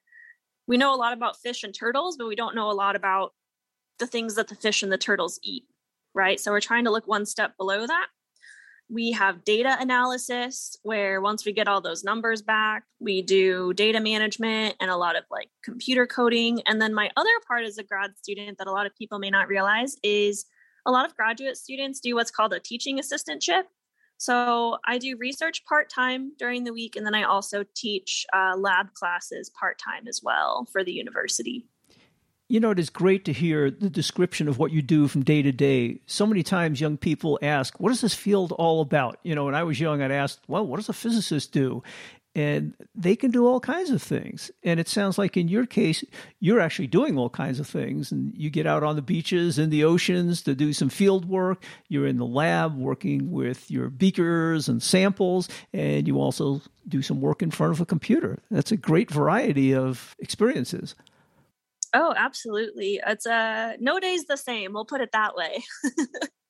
we 0.68 0.78
know 0.78 0.94
a 0.94 0.98
lot 0.98 1.14
about 1.14 1.38
fish 1.38 1.64
and 1.64 1.74
turtles, 1.74 2.16
but 2.18 2.28
we 2.28 2.36
don't 2.36 2.56
know 2.56 2.72
a 2.72 2.74
lot 2.74 2.96
about 2.96 3.34
the 4.00 4.08
things 4.08 4.36
that 4.36 4.48
the 4.48 4.56
fish 4.56 4.82
and 4.84 4.92
the 4.92 4.98
turtles 4.98 5.40
eat, 5.44 5.66
right? 6.16 6.40
So, 6.40 6.52
we're 6.52 6.62
trying 6.62 6.86
to 6.86 6.92
look 6.92 7.08
one 7.08 7.26
step 7.26 7.58
below 7.58 7.86
that. 7.86 8.08
we 8.90 9.12
have 9.12 9.44
data 9.44 9.76
analysis 9.80 10.78
where 10.84 11.22
once 11.22 11.46
we 11.46 11.54
get 11.54 11.68
all 11.68 11.82
those 11.82 12.04
numbers 12.04 12.42
back, 12.42 12.84
we 13.00 13.22
do 13.22 13.74
data 13.74 14.00
management 14.00 14.76
and 14.80 14.92
a 14.92 14.98
lot 14.98 15.16
of 15.16 15.24
like 15.32 15.50
computer 15.64 16.06
coding. 16.06 16.62
And 16.68 16.82
then 16.82 16.94
my 16.94 17.10
other 17.18 17.30
part 17.48 17.66
as 17.66 17.78
a 17.78 17.84
grad 17.84 18.18
student 18.18 18.58
that 18.58 18.68
a 18.68 18.72
lot 18.72 18.86
of 18.86 18.96
people 18.96 19.20
may 19.20 19.30
not 19.30 19.48
realize 19.48 19.96
is 20.04 20.46
a 20.86 20.92
lot 20.92 21.06
of 21.06 21.16
graduate 21.16 21.58
students 21.58 22.00
do 22.00 22.16
what's 22.16 22.32
called 22.32 22.54
a 22.54 22.60
teaching 22.60 23.00
assistantship. 23.00 23.64
So 24.18 24.78
I 24.86 25.00
do 25.00 25.18
research 25.18 25.66
part 25.66 25.90
time 25.90 26.32
during 26.38 26.64
the 26.64 26.74
week, 26.74 26.96
and 26.96 27.06
then 27.06 27.16
I 27.16 27.24
also 27.24 27.66
teach 27.76 28.26
uh, 28.34 28.56
lab 28.58 28.94
classes 28.94 29.50
part 29.50 29.80
time 29.80 30.08
as 30.08 30.22
well 30.24 30.68
for 30.72 30.84
the 30.84 30.92
university. 30.92 31.66
You 32.50 32.60
know, 32.60 32.72
it 32.72 32.80
is 32.80 32.90
great 32.90 33.26
to 33.26 33.34
hear 33.34 33.72
the 33.72 33.90
description 33.90 34.48
of 34.48 34.60
what 34.60 34.72
you 34.72 34.82
do 34.82 35.08
from 35.08 35.24
day 35.24 35.42
to 35.42 35.52
day. 35.52 36.02
So 36.06 36.26
many 36.28 36.44
times 36.44 36.80
young 36.80 36.98
people 36.98 37.40
ask, 37.42 37.80
What 37.80 37.92
is 37.92 38.02
this 38.02 38.14
field 38.14 38.52
all 38.52 38.82
about? 38.82 39.18
You 39.24 39.34
know, 39.34 39.46
when 39.46 39.56
I 39.56 39.64
was 39.64 39.80
young, 39.80 40.02
I'd 40.02 40.12
ask, 40.12 40.40
Well, 40.48 40.66
what 40.66 40.78
does 40.78 40.90
a 40.90 40.94
physicist 40.94 41.52
do? 41.52 41.82
And 42.36 42.74
they 42.96 43.16
can 43.16 43.30
do 43.30 43.46
all 43.46 43.60
kinds 43.60 43.92
of 43.92 44.02
things. 44.02 44.50
And 44.64 44.80
it 44.80 44.88
sounds 44.88 45.18
like 45.18 45.38
in 45.38 45.48
your 45.48 45.68
case, 45.68 46.04
you're 46.40 46.60
actually 46.60 46.88
doing 46.88 47.18
all 47.18 47.30
kinds 47.30 47.60
of 47.60 47.68
things. 47.68 48.12
And 48.12 48.34
you 48.36 48.50
get 48.50 48.66
out 48.66 48.84
on 48.84 48.96
the 48.96 49.04
beaches 49.04 49.60
and 49.60 49.72
the 49.72 49.84
oceans 49.84 50.42
to 50.44 50.56
do 50.56 50.74
some 50.74 50.90
field 50.90 51.26
work. 51.26 51.64
You're 51.90 52.08
in 52.08 52.18
the 52.18 52.26
lab 52.26 52.76
working 52.76 53.32
with 53.32 53.70
your 53.70 53.90
beakers 53.90 54.68
and 54.68 54.82
samples. 54.82 55.48
And 55.74 56.08
you 56.08 56.20
also 56.20 56.62
do 56.88 57.02
some 57.04 57.22
work 57.22 57.44
in 57.44 57.52
front 57.52 57.74
of 57.74 57.82
a 57.82 57.86
computer. 57.86 58.40
That's 58.50 58.72
a 58.72 58.78
great 58.78 59.12
variety 59.12 59.76
of 59.76 60.16
experiences. 60.20 60.96
Oh, 61.94 62.14
absolutely. 62.18 63.00
It's 63.06 63.28
uh 63.28 63.74
no 63.80 64.00
day's 64.00 64.26
the 64.26 64.38
same. 64.38 64.74
We'll 64.74 64.86
put 64.86 65.02
it 65.02 65.12
that 65.12 65.36
way. 65.36 65.64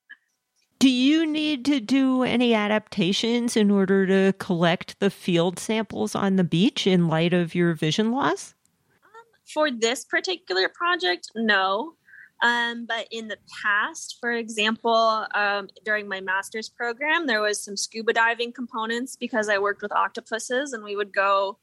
do 0.84 0.90
you 0.90 1.25
need 1.25 1.63
to 1.63 1.80
do 1.80 2.24
any 2.24 2.54
adaptations 2.54 3.56
in 3.56 3.72
order 3.72 4.06
to 4.06 4.34
collect 4.38 5.00
the 5.00 5.10
field 5.10 5.58
samples 5.58 6.13
on 6.13 6.36
the 6.36 6.44
beach 6.44 6.86
in 6.86 7.08
light 7.08 7.32
of 7.32 7.56
your 7.56 7.74
vision 7.74 8.12
loss? 8.12 8.54
Um, 9.02 9.40
for 9.46 9.72
this 9.72 10.04
particular 10.04 10.68
project, 10.68 11.32
no. 11.36 11.94
Um, 12.42 12.86
but 12.86 13.08
in 13.12 13.30
the 13.30 13.38
past, 13.63 14.18
for 14.20 14.34
example, 14.34 15.25
um, 15.34 15.70
during 15.86 16.10
my 16.10 16.20
master's 16.20 16.68
program, 16.68 17.28
there 17.28 17.42
was 17.42 17.63
some 17.63 17.78
scuba 17.78 18.12
diving 18.12 18.52
components 18.52 19.16
because 19.16 19.48
I 19.48 19.60
worked 19.60 19.84
with 19.84 19.94
octopuses, 19.94 20.74
and 20.74 20.84
we 20.84 20.98
would 20.98 21.13
go 21.13 21.60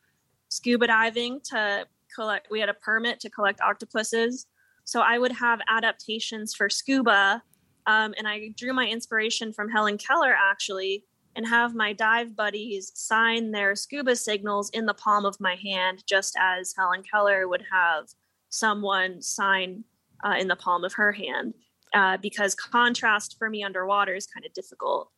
scuba 0.49 0.87
diving 0.87 1.43
to 1.50 1.87
collect 2.15 2.49
we 2.50 2.59
had 2.59 2.71
a 2.71 2.75
permit 2.75 3.21
to 3.21 3.31
collect 3.31 3.61
octopuses 3.61 4.47
so 4.83 5.00
i 5.00 5.17
would 5.17 5.31
have 5.31 5.61
adaptations 5.69 6.53
for 6.53 6.69
scuba 6.69 7.41
um, 7.87 8.15
and 8.19 8.27
i 8.27 8.49
drew 8.57 8.73
my 8.73 8.87
inspiration 8.87 9.53
from 9.53 9.69
helen 9.69 9.99
keller 9.99 10.35
actually 10.39 11.05
and 11.37 11.47
have 11.47 11.75
my 11.75 11.93
dive 11.93 12.35
buddies 12.35 12.91
sign 12.95 13.51
their 13.51 13.75
scuba 13.75 14.17
signals 14.17 14.71
in 14.71 14.87
the 14.87 14.95
palm 14.95 15.25
of 15.25 15.41
my 15.41 15.55
hand 15.57 16.03
just 16.07 16.37
as 16.41 16.75
helen 16.77 17.03
keller 17.03 17.49
would 17.49 17.65
have 17.71 18.07
someone 18.49 19.21
sign 19.23 19.85
uh, 20.25 20.37
in 20.39 20.49
the 20.49 20.57
palm 20.57 20.85
of 20.85 20.95
her 20.95 21.13
hand 21.13 21.55
uh, 21.95 22.17
because 22.19 22.55
contrast 22.55 23.37
for 23.39 23.49
me 23.49 23.63
underwater 23.65 24.15
is 24.15 24.27
kind 24.27 24.45
of 24.45 24.53
difficult 24.53 25.11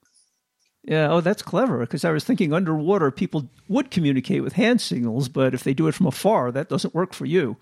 yeah, 0.85 1.13
oh, 1.13 1.21
that's 1.21 1.43
clever 1.43 1.79
because 1.79 2.05
I 2.05 2.11
was 2.11 2.25
thinking 2.25 2.53
underwater 2.53 3.11
people 3.13 3.49
would 3.69 3.91
communicate 3.91 4.43
with 4.43 4.55
hand 4.55 4.81
signals, 4.81 5.29
but 5.29 5.55
if 5.55 5.63
they 5.63 5.75
do 5.75 5.87
it 5.87 5.95
from 5.95 6.07
afar, 6.07 6.51
that 6.51 6.69
doesn't 6.69 6.95
work 6.95 7.15
for 7.15 7.25
you. 7.25 7.57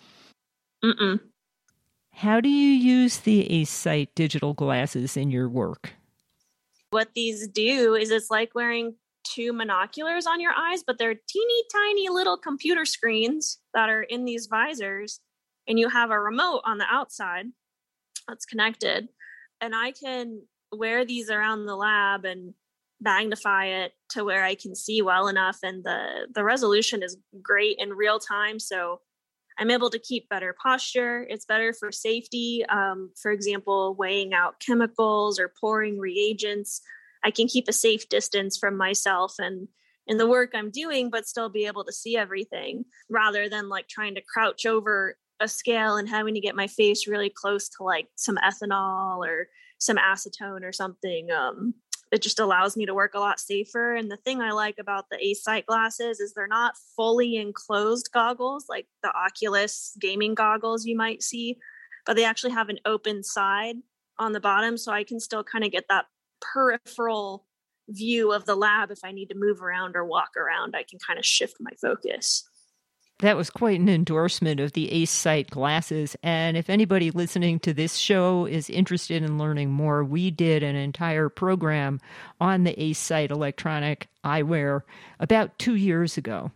Mm-mm. 0.82 1.20
How 2.20 2.38
do 2.38 2.50
you 2.50 2.72
use 2.72 3.16
the 3.16 3.48
ACesight 3.50 4.08
digital 4.14 4.52
glasses 4.52 5.16
in 5.16 5.30
your 5.30 5.48
work? 5.48 5.94
What 6.90 7.14
these 7.14 7.48
do 7.48 7.94
is 7.94 8.10
it's 8.10 8.30
like 8.30 8.54
wearing 8.54 8.96
two 9.24 9.54
monoculars 9.54 10.26
on 10.26 10.38
your 10.38 10.52
eyes, 10.52 10.82
but 10.86 10.98
they're 10.98 11.14
teeny 11.14 11.62
tiny 11.72 12.10
little 12.10 12.36
computer 12.36 12.84
screens 12.84 13.58
that 13.72 13.88
are 13.88 14.02
in 14.02 14.26
these 14.26 14.48
visors, 14.50 15.20
and 15.66 15.78
you 15.78 15.88
have 15.88 16.10
a 16.10 16.20
remote 16.20 16.60
on 16.66 16.76
the 16.76 16.84
outside 16.90 17.46
that's 18.28 18.44
connected. 18.44 19.08
And 19.62 19.74
I 19.74 19.92
can 19.92 20.42
wear 20.70 21.06
these 21.06 21.30
around 21.30 21.64
the 21.64 21.74
lab 21.74 22.26
and 22.26 22.52
magnify 23.00 23.64
it 23.64 23.92
to 24.10 24.24
where 24.26 24.44
I 24.44 24.56
can 24.56 24.74
see 24.74 25.00
well 25.00 25.26
enough 25.26 25.60
and 25.62 25.82
the 25.84 26.26
the 26.34 26.44
resolution 26.44 27.02
is 27.02 27.16
great 27.42 27.76
in 27.78 27.94
real 27.94 28.18
time 28.18 28.58
so 28.58 29.00
I'm 29.60 29.70
able 29.70 29.90
to 29.90 29.98
keep 29.98 30.28
better 30.30 30.56
posture. 30.60 31.26
It's 31.28 31.44
better 31.44 31.74
for 31.74 31.92
safety. 31.92 32.64
Um, 32.70 33.10
for 33.20 33.30
example, 33.30 33.94
weighing 33.94 34.32
out 34.32 34.58
chemicals 34.58 35.38
or 35.38 35.52
pouring 35.60 35.98
reagents. 35.98 36.80
I 37.22 37.30
can 37.30 37.46
keep 37.46 37.68
a 37.68 37.72
safe 37.72 38.08
distance 38.08 38.56
from 38.56 38.76
myself 38.76 39.34
and 39.38 39.68
in 40.06 40.16
the 40.16 40.26
work 40.26 40.52
I'm 40.54 40.70
doing, 40.70 41.10
but 41.10 41.28
still 41.28 41.50
be 41.50 41.66
able 41.66 41.84
to 41.84 41.92
see 41.92 42.16
everything 42.16 42.86
rather 43.10 43.48
than 43.48 43.68
like 43.68 43.86
trying 43.86 44.14
to 44.14 44.22
crouch 44.22 44.64
over 44.64 45.16
a 45.40 45.46
scale 45.46 45.96
and 45.96 46.08
having 46.08 46.34
to 46.34 46.40
get 46.40 46.56
my 46.56 46.66
face 46.66 47.06
really 47.06 47.30
close 47.30 47.68
to 47.68 47.82
like 47.82 48.08
some 48.16 48.38
ethanol 48.38 49.18
or 49.18 49.48
some 49.78 49.98
acetone 49.98 50.64
or 50.64 50.72
something. 50.72 51.30
Um, 51.30 51.74
it 52.10 52.22
just 52.22 52.40
allows 52.40 52.76
me 52.76 52.86
to 52.86 52.94
work 52.94 53.14
a 53.14 53.20
lot 53.20 53.38
safer. 53.38 53.94
And 53.94 54.10
the 54.10 54.16
thing 54.16 54.40
I 54.40 54.50
like 54.50 54.78
about 54.78 55.06
the 55.10 55.16
ACesight 55.16 55.66
glasses 55.66 56.18
is 56.18 56.32
they're 56.32 56.48
not 56.48 56.74
fully 56.96 57.36
enclosed 57.36 58.10
goggles 58.12 58.66
like 58.68 58.86
the 59.02 59.12
Oculus 59.12 59.96
gaming 60.00 60.34
goggles 60.34 60.84
you 60.84 60.96
might 60.96 61.22
see, 61.22 61.56
but 62.06 62.16
they 62.16 62.24
actually 62.24 62.52
have 62.52 62.68
an 62.68 62.80
open 62.84 63.22
side 63.22 63.76
on 64.18 64.32
the 64.32 64.40
bottom. 64.40 64.76
So 64.76 64.92
I 64.92 65.04
can 65.04 65.20
still 65.20 65.44
kind 65.44 65.64
of 65.64 65.70
get 65.70 65.84
that 65.88 66.06
peripheral 66.40 67.46
view 67.88 68.32
of 68.32 68.44
the 68.44 68.56
lab 68.56 68.90
if 68.90 69.00
I 69.04 69.12
need 69.12 69.28
to 69.28 69.36
move 69.36 69.62
around 69.62 69.94
or 69.94 70.04
walk 70.04 70.30
around. 70.36 70.74
I 70.74 70.84
can 70.88 70.98
kind 70.98 71.18
of 71.18 71.24
shift 71.24 71.56
my 71.60 71.72
focus. 71.80 72.48
That 73.20 73.36
was 73.36 73.50
quite 73.50 73.78
an 73.78 73.88
endorsement 73.90 74.60
of 74.60 74.72
the 74.72 74.88
ACesight 74.88 75.50
glasses. 75.50 76.16
And 76.22 76.56
if 76.56 76.70
anybody 76.70 77.10
listening 77.10 77.60
to 77.60 77.74
this 77.74 77.96
show 77.96 78.46
is 78.46 78.70
interested 78.70 79.22
in 79.22 79.36
learning 79.36 79.70
more, 79.70 80.02
we 80.02 80.30
did 80.30 80.62
an 80.62 80.74
entire 80.74 81.28
program 81.28 82.00
on 82.40 82.64
the 82.64 82.72
ACesight 82.72 83.30
electronic 83.30 84.08
eyewear 84.24 84.82
about 85.18 85.58
two 85.58 85.74
years 85.74 86.16
ago. 86.16 86.50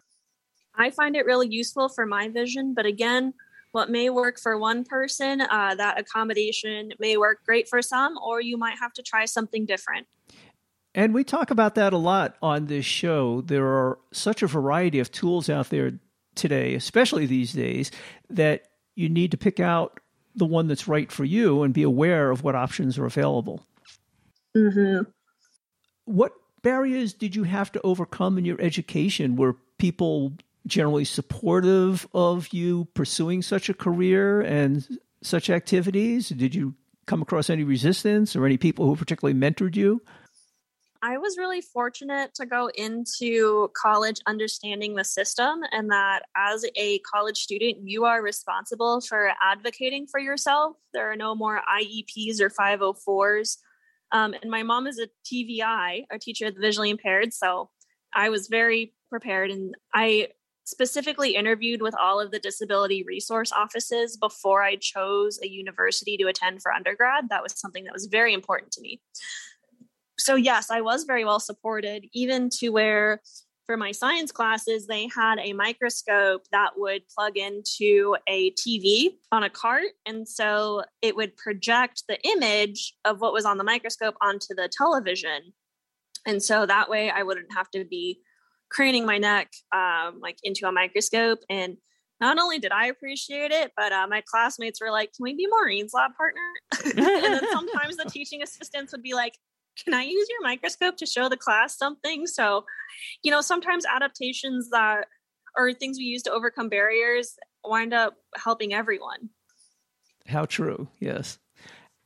I 0.74 0.88
find 0.88 1.16
it 1.16 1.26
really 1.26 1.48
useful 1.48 1.90
for 1.90 2.06
my 2.06 2.28
vision, 2.28 2.72
but 2.72 2.86
again, 2.86 3.34
what 3.72 3.90
may 3.90 4.08
work 4.08 4.40
for 4.40 4.56
one 4.56 4.84
person, 4.84 5.42
uh, 5.42 5.74
that 5.74 6.00
accommodation 6.00 6.92
may 6.98 7.18
work 7.18 7.44
great 7.44 7.68
for 7.68 7.82
some, 7.82 8.16
or 8.24 8.40
you 8.40 8.56
might 8.56 8.78
have 8.78 8.94
to 8.94 9.02
try 9.02 9.26
something 9.26 9.66
different. 9.66 10.06
And 10.94 11.12
we 11.12 11.24
talk 11.24 11.50
about 11.50 11.74
that 11.74 11.92
a 11.92 11.98
lot 11.98 12.36
on 12.40 12.66
this 12.66 12.86
show. 12.86 13.40
There 13.40 13.66
are 13.66 13.98
such 14.12 14.42
a 14.42 14.46
variety 14.46 15.00
of 15.00 15.10
tools 15.10 15.50
out 15.50 15.70
there 15.70 15.98
today, 16.34 16.74
especially 16.74 17.26
these 17.26 17.52
days, 17.52 17.90
that 18.30 18.68
you 18.94 19.08
need 19.08 19.30
to 19.30 19.36
pick 19.36 19.60
out 19.60 20.00
the 20.34 20.46
one 20.46 20.66
that's 20.66 20.88
right 20.88 21.10
for 21.10 21.24
you 21.24 21.62
and 21.62 21.72
be 21.72 21.82
aware 21.82 22.30
of 22.30 22.42
what 22.42 22.54
options 22.54 22.98
are 22.98 23.06
available. 23.06 23.64
Mm-hmm. 24.56 25.10
What 26.06 26.32
barriers 26.62 27.12
did 27.12 27.36
you 27.36 27.44
have 27.44 27.70
to 27.72 27.80
overcome 27.82 28.38
in 28.38 28.44
your 28.44 28.60
education? 28.60 29.36
Were 29.36 29.56
people 29.78 30.32
generally 30.66 31.04
supportive 31.04 32.06
of 32.14 32.48
you 32.52 32.86
pursuing 32.94 33.42
such 33.42 33.68
a 33.68 33.74
career 33.74 34.40
and 34.40 34.86
such 35.22 35.50
activities? 35.50 36.30
Did 36.30 36.54
you 36.54 36.74
come 37.06 37.22
across 37.22 37.50
any 37.50 37.64
resistance 37.64 38.34
or 38.34 38.46
any 38.46 38.56
people 38.56 38.86
who 38.86 38.96
particularly 38.96 39.38
mentored 39.38 39.76
you? 39.76 40.02
I 41.04 41.18
was 41.18 41.36
really 41.36 41.60
fortunate 41.60 42.32
to 42.36 42.46
go 42.46 42.70
into 42.74 43.70
college 43.76 44.20
understanding 44.26 44.94
the 44.94 45.04
system, 45.04 45.60
and 45.70 45.90
that 45.90 46.22
as 46.34 46.64
a 46.76 46.98
college 47.00 47.36
student, 47.36 47.86
you 47.86 48.06
are 48.06 48.22
responsible 48.22 49.02
for 49.02 49.32
advocating 49.42 50.06
for 50.06 50.18
yourself. 50.18 50.76
There 50.94 51.12
are 51.12 51.16
no 51.16 51.34
more 51.34 51.60
IEPs 51.78 52.40
or 52.40 52.48
504s. 52.48 53.58
Um, 54.12 54.32
and 54.40 54.50
my 54.50 54.62
mom 54.62 54.86
is 54.86 54.98
a 54.98 55.08
TVI, 55.30 56.06
a 56.10 56.18
teacher 56.18 56.46
of 56.46 56.54
the 56.54 56.62
visually 56.62 56.88
impaired. 56.88 57.34
So 57.34 57.68
I 58.14 58.30
was 58.30 58.48
very 58.48 58.94
prepared. 59.10 59.50
And 59.50 59.74
I 59.92 60.28
specifically 60.64 61.34
interviewed 61.34 61.82
with 61.82 61.94
all 62.00 62.18
of 62.18 62.30
the 62.30 62.38
disability 62.38 63.04
resource 63.06 63.52
offices 63.52 64.16
before 64.16 64.62
I 64.62 64.76
chose 64.76 65.38
a 65.42 65.48
university 65.50 66.16
to 66.16 66.28
attend 66.28 66.62
for 66.62 66.72
undergrad. 66.72 67.28
That 67.28 67.42
was 67.42 67.52
something 67.60 67.84
that 67.84 67.92
was 67.92 68.06
very 68.06 68.32
important 68.32 68.72
to 68.72 68.80
me 68.80 69.02
so 70.18 70.34
yes, 70.34 70.70
I 70.70 70.80
was 70.80 71.04
very 71.04 71.24
well 71.24 71.40
supported, 71.40 72.06
even 72.12 72.48
to 72.60 72.70
where 72.70 73.20
for 73.66 73.76
my 73.76 73.92
science 73.92 74.30
classes, 74.30 74.86
they 74.86 75.08
had 75.14 75.38
a 75.38 75.52
microscope 75.54 76.42
that 76.52 76.72
would 76.76 77.02
plug 77.08 77.36
into 77.36 78.16
a 78.28 78.50
TV 78.52 79.14
on 79.32 79.42
a 79.42 79.50
cart. 79.50 79.92
And 80.04 80.28
so 80.28 80.82
it 81.00 81.16
would 81.16 81.36
project 81.36 82.04
the 82.08 82.20
image 82.28 82.94
of 83.04 83.20
what 83.20 83.32
was 83.32 83.44
on 83.44 83.58
the 83.58 83.64
microscope 83.64 84.16
onto 84.20 84.54
the 84.54 84.68
television. 84.70 85.54
And 86.26 86.42
so 86.42 86.66
that 86.66 86.90
way 86.90 87.10
I 87.10 87.22
wouldn't 87.22 87.54
have 87.54 87.70
to 87.70 87.84
be 87.84 88.20
craning 88.70 89.06
my 89.06 89.18
neck 89.18 89.50
um, 89.72 90.20
like 90.20 90.38
into 90.42 90.66
a 90.66 90.72
microscope. 90.72 91.40
And 91.48 91.76
not 92.20 92.38
only 92.38 92.58
did 92.58 92.72
I 92.72 92.86
appreciate 92.86 93.50
it, 93.50 93.72
but 93.76 93.92
uh, 93.92 94.06
my 94.08 94.22
classmates 94.26 94.80
were 94.80 94.90
like, 94.90 95.12
"Can 95.14 95.24
we 95.24 95.34
be 95.34 95.46
Maureen's 95.48 95.92
lab 95.92 96.12
partner?" 96.16 96.40
and 96.84 97.24
then 97.24 97.50
sometimes 97.50 97.96
the 97.96 98.04
teaching 98.08 98.42
assistants 98.42 98.92
would 98.92 99.02
be 99.02 99.14
like, 99.14 99.34
can 99.82 99.94
I 99.94 100.02
use 100.02 100.28
your 100.28 100.42
microscope 100.42 100.96
to 100.98 101.06
show 101.06 101.28
the 101.28 101.36
class 101.36 101.76
something? 101.76 102.26
So, 102.26 102.64
you 103.22 103.30
know, 103.30 103.40
sometimes 103.40 103.84
adaptations 103.84 104.70
that 104.70 105.06
or 105.56 105.72
things 105.72 105.98
we 105.98 106.04
use 106.04 106.22
to 106.22 106.32
overcome 106.32 106.68
barriers 106.68 107.36
wind 107.64 107.94
up 107.94 108.16
helping 108.36 108.74
everyone. 108.74 109.30
How 110.26 110.44
true, 110.44 110.88
yes. 111.00 111.38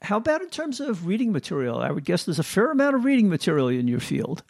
How 0.03 0.19
about 0.19 0.43
in 0.43 0.51
terms 0.51 0.81
of 0.81 1.07
reading 1.07 1.33
material? 1.33 1.79
I 1.79 1.91
would 1.91 2.05
guess 2.05 2.25
there's 2.25 2.39
a 2.39 2.45
fair 2.45 2.71
amount 2.71 2.95
of 2.95 3.05
reading 3.05 3.29
material 3.29 3.69
in 3.69 3.89
your 3.89 4.01
field. 4.01 4.45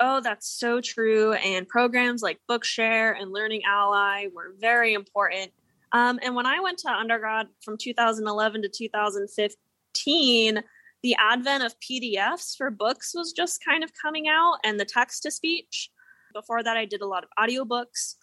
Oh, 0.00 0.20
that's 0.20 0.48
so 0.48 0.80
true. 0.80 1.32
And 1.32 1.66
programs 1.66 2.22
like 2.22 2.38
Bookshare 2.48 3.20
and 3.20 3.32
Learning 3.32 3.62
Ally 3.66 4.26
were 4.32 4.54
very 4.60 4.94
important. 4.94 5.50
Um, 5.90 6.20
and 6.22 6.36
when 6.36 6.46
I 6.46 6.60
went 6.60 6.78
to 6.78 6.90
undergrad 6.90 7.48
from 7.62 7.76
2011 7.78 8.62
to 8.62 8.68
2015, 8.68 10.62
the 11.02 11.14
advent 11.18 11.64
of 11.64 11.74
PDFs 11.80 12.56
for 12.56 12.70
books 12.70 13.12
was 13.14 13.32
just 13.32 13.64
kind 13.64 13.84
of 13.84 13.92
coming 14.00 14.28
out 14.28 14.58
and 14.64 14.78
the 14.78 14.84
text 14.84 15.22
to 15.22 15.30
speech. 15.30 15.90
Before 16.34 16.62
that, 16.62 16.76
I 16.76 16.84
did 16.84 17.00
a 17.00 17.06
lot 17.06 17.24
of 17.24 17.30
audiobooks, 17.38 18.14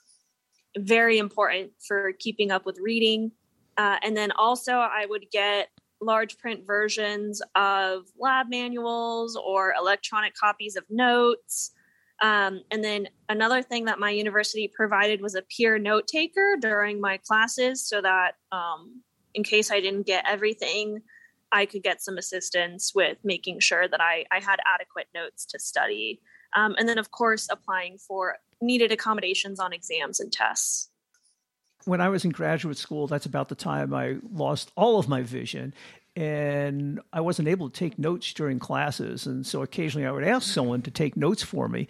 very 0.77 1.17
important 1.17 1.72
for 1.88 2.12
keeping 2.20 2.51
up 2.51 2.65
with 2.65 2.79
reading. 2.79 3.32
Uh, 3.77 3.98
and 4.03 4.15
then 4.15 4.32
also, 4.32 4.74
I 4.74 5.05
would 5.08 5.25
get 5.32 5.70
large 6.01 6.38
print 6.38 6.65
versions 6.65 7.41
of 7.55 8.03
lab 8.20 8.48
manuals 8.50 9.36
or 9.36 9.74
electronic 9.77 10.34
copies 10.36 10.75
of 10.75 10.84
notes. 10.89 11.72
Um, 12.22 12.62
and 12.72 12.84
then 12.84 13.08
another 13.27 13.62
thing 13.62 13.86
that 13.86 14.00
my 14.00 14.10
university 14.10 14.72
provided 14.74 15.22
was 15.22 15.36
a 15.36 15.44
peer 15.44 15.77
note 15.77 16.08
taker 16.08 16.55
during 16.60 17.01
my 17.01 17.17
classes 17.17 17.86
so 17.86 18.01
that 18.01 18.34
um, 18.51 19.01
in 19.34 19.44
case 19.44 19.72
I 19.72 19.82
didn't 19.82 20.05
get 20.05 20.25
everything, 20.27 21.01
I 21.52 21.66
could 21.66 21.84
get 21.84 22.02
some 22.02 22.18
assistance 22.18 22.94
with 22.94 23.18
making 23.24 23.60
sure 23.60 23.88
that 23.88 24.02
I, 24.02 24.25
I 24.32 24.40
had 24.40 24.60
adequate 24.66 25.08
notes 25.14 25.46
to 25.48 25.60
study. 25.60 26.20
Um, 26.56 26.75
and 26.78 26.88
then, 26.88 26.98
of 26.98 27.12
course, 27.12 27.48
applying 27.50 27.98
for 27.98 28.38
needed 28.62 28.92
accommodations 28.92 29.60
on 29.60 29.74
exams 29.74 30.20
and 30.20 30.32
tests 30.32 30.90
when 31.86 32.02
I 32.02 32.10
was 32.10 32.25
in 32.25 32.32
graduate 32.32 32.78
school, 32.78 33.08
that's 33.08 33.25
about 33.25 33.50
the 33.50 33.56
time 33.56 33.94
I 33.94 34.18
lost 34.32 34.72
all 34.75 35.00
of 35.00 35.08
my 35.08 35.22
vision. 35.22 35.74
And 36.16 37.02
I 37.12 37.22
wasn't 37.22 37.50
able 37.50 37.70
to 37.70 37.78
take 37.78 38.00
notes 38.00 38.34
during 38.34 38.58
classes. 38.58 39.25
And 39.25 39.46
so 39.46 39.62
occasionally 39.62 40.08
I 40.08 40.12
would 40.12 40.24
ask 40.24 40.52
someone 40.52 40.82
to 40.84 40.92
take 40.92 41.18
notes 41.18 41.44
for 41.44 41.68
me. 41.68 41.88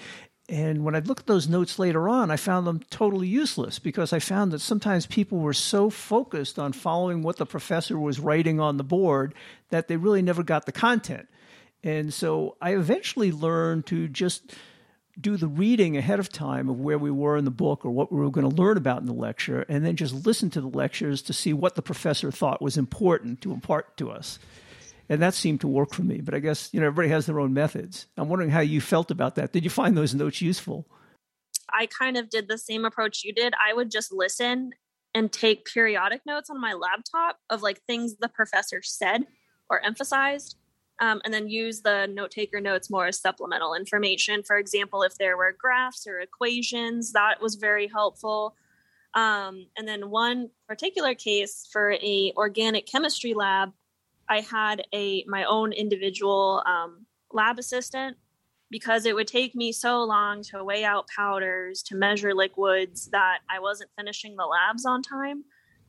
And 0.47 0.83
when 0.83 0.95
I 0.95 0.99
looked 0.99 1.21
at 1.21 1.27
those 1.27 1.47
notes 1.47 1.79
later 1.79 2.07
on, 2.07 2.29
I 2.29 2.35
found 2.35 2.67
them 2.67 2.81
totally 2.91 3.27
useless 3.27 3.79
because 3.79 4.13
I 4.13 4.19
found 4.19 4.51
that 4.51 4.59
sometimes 4.59 5.07
people 5.07 5.39
were 5.39 5.53
so 5.53 5.89
focused 5.89 6.59
on 6.59 6.71
following 6.71 7.23
what 7.23 7.37
the 7.37 7.47
professor 7.47 7.97
was 7.97 8.19
writing 8.19 8.59
on 8.59 8.77
the 8.77 8.83
board 8.83 9.33
that 9.69 9.87
they 9.87 9.97
really 9.97 10.21
never 10.21 10.43
got 10.43 10.67
the 10.67 10.71
content. 10.71 11.27
And 11.83 12.13
so 12.13 12.57
I 12.61 12.75
eventually 12.75 13.31
learned 13.31 13.87
to 13.87 14.07
just 14.07 14.53
do 15.19 15.37
the 15.37 15.47
reading 15.47 15.97
ahead 15.97 16.19
of 16.19 16.29
time 16.29 16.69
of 16.69 16.79
where 16.79 16.97
we 16.97 17.09
were 17.09 17.37
in 17.37 17.45
the 17.45 17.51
book 17.51 17.85
or 17.85 17.91
what 17.91 18.11
we 18.11 18.19
were 18.19 18.29
going 18.29 18.47
to 18.47 18.55
learn 18.55 18.77
about 18.77 18.99
in 18.99 19.07
the 19.07 19.13
lecture, 19.13 19.65
and 19.69 19.85
then 19.85 19.95
just 19.95 20.25
listen 20.25 20.49
to 20.49 20.61
the 20.61 20.67
lectures 20.67 21.21
to 21.21 21.33
see 21.33 21.53
what 21.53 21.75
the 21.75 21.81
professor 21.81 22.31
thought 22.31 22.61
was 22.61 22.77
important 22.77 23.41
to 23.41 23.53
impart 23.53 23.95
to 23.97 24.11
us. 24.11 24.39
And 25.09 25.21
that 25.21 25.33
seemed 25.33 25.61
to 25.61 25.67
work 25.67 25.93
for 25.93 26.01
me. 26.01 26.21
But 26.21 26.33
I 26.33 26.39
guess 26.39 26.69
you 26.73 26.79
know 26.79 26.87
everybody 26.87 27.09
has 27.09 27.25
their 27.25 27.39
own 27.39 27.53
methods. 27.53 28.07
I'm 28.17 28.29
wondering 28.29 28.49
how 28.49 28.61
you 28.61 28.81
felt 28.81 29.11
about 29.11 29.35
that. 29.35 29.51
Did 29.51 29.63
you 29.63 29.69
find 29.69 29.97
those 29.97 30.15
notes 30.15 30.41
useful? 30.41 30.87
I 31.71 31.87
kind 31.87 32.17
of 32.17 32.29
did 32.29 32.47
the 32.47 32.57
same 32.57 32.85
approach 32.85 33.23
you 33.23 33.33
did. 33.33 33.53
I 33.53 33.73
would 33.73 33.91
just 33.91 34.11
listen 34.13 34.71
and 35.13 35.31
take 35.31 35.65
periodic 35.65 36.21
notes 36.25 36.49
on 36.49 36.59
my 36.59 36.73
laptop 36.73 37.39
of 37.49 37.61
like 37.61 37.81
things 37.81 38.17
the 38.17 38.27
professor 38.27 38.81
said 38.81 39.25
or 39.69 39.83
emphasized 39.83 40.57
um, 40.99 41.21
and 41.25 41.33
then 41.33 41.49
use 41.49 41.81
the 41.81 42.07
note 42.07 42.31
taker 42.31 42.61
notes 42.61 42.89
more 42.89 43.07
as 43.07 43.19
supplemental 43.19 43.73
information. 43.73 44.43
For 44.43 44.57
example, 44.57 45.03
if 45.03 45.17
there 45.17 45.37
were 45.37 45.55
graphs 45.57 46.07
or 46.07 46.19
equations, 46.19 47.11
that 47.13 47.41
was 47.41 47.55
very 47.55 47.87
helpful. 47.87 48.55
Um, 49.13 49.67
and 49.77 49.87
then 49.87 50.09
one 50.09 50.49
particular 50.67 51.15
case 51.15 51.67
for 51.71 51.93
a 51.93 52.33
organic 52.35 52.85
chemistry 52.85 53.33
lab, 53.33 53.71
I 54.29 54.41
had 54.41 54.83
a 54.93 55.23
my 55.27 55.43
own 55.45 55.73
individual 55.73 56.63
um, 56.65 57.05
lab 57.31 57.59
assistant 57.59 58.17
because 58.71 59.05
it 59.05 59.15
would 59.15 59.27
take 59.27 59.55
me 59.55 59.71
so 59.71 60.03
long 60.03 60.41
to 60.41 60.63
weigh 60.63 60.83
out 60.83 61.07
powders, 61.15 61.83
to 61.83 61.95
measure 61.95 62.33
liquids 62.33 63.07
that 63.11 63.39
I 63.49 63.59
wasn't 63.59 63.91
finishing 63.97 64.35
the 64.35 64.45
labs 64.45 64.85
on 64.85 65.01
time. 65.01 65.43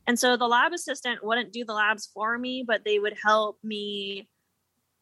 And 0.06 0.18
so 0.18 0.36
the 0.36 0.46
lab 0.46 0.72
assistant 0.72 1.24
wouldn't 1.24 1.52
do 1.52 1.64
the 1.64 1.72
labs 1.72 2.08
for 2.12 2.38
me, 2.38 2.64
but 2.66 2.84
they 2.84 2.98
would 2.98 3.16
help 3.22 3.58
me 3.64 4.28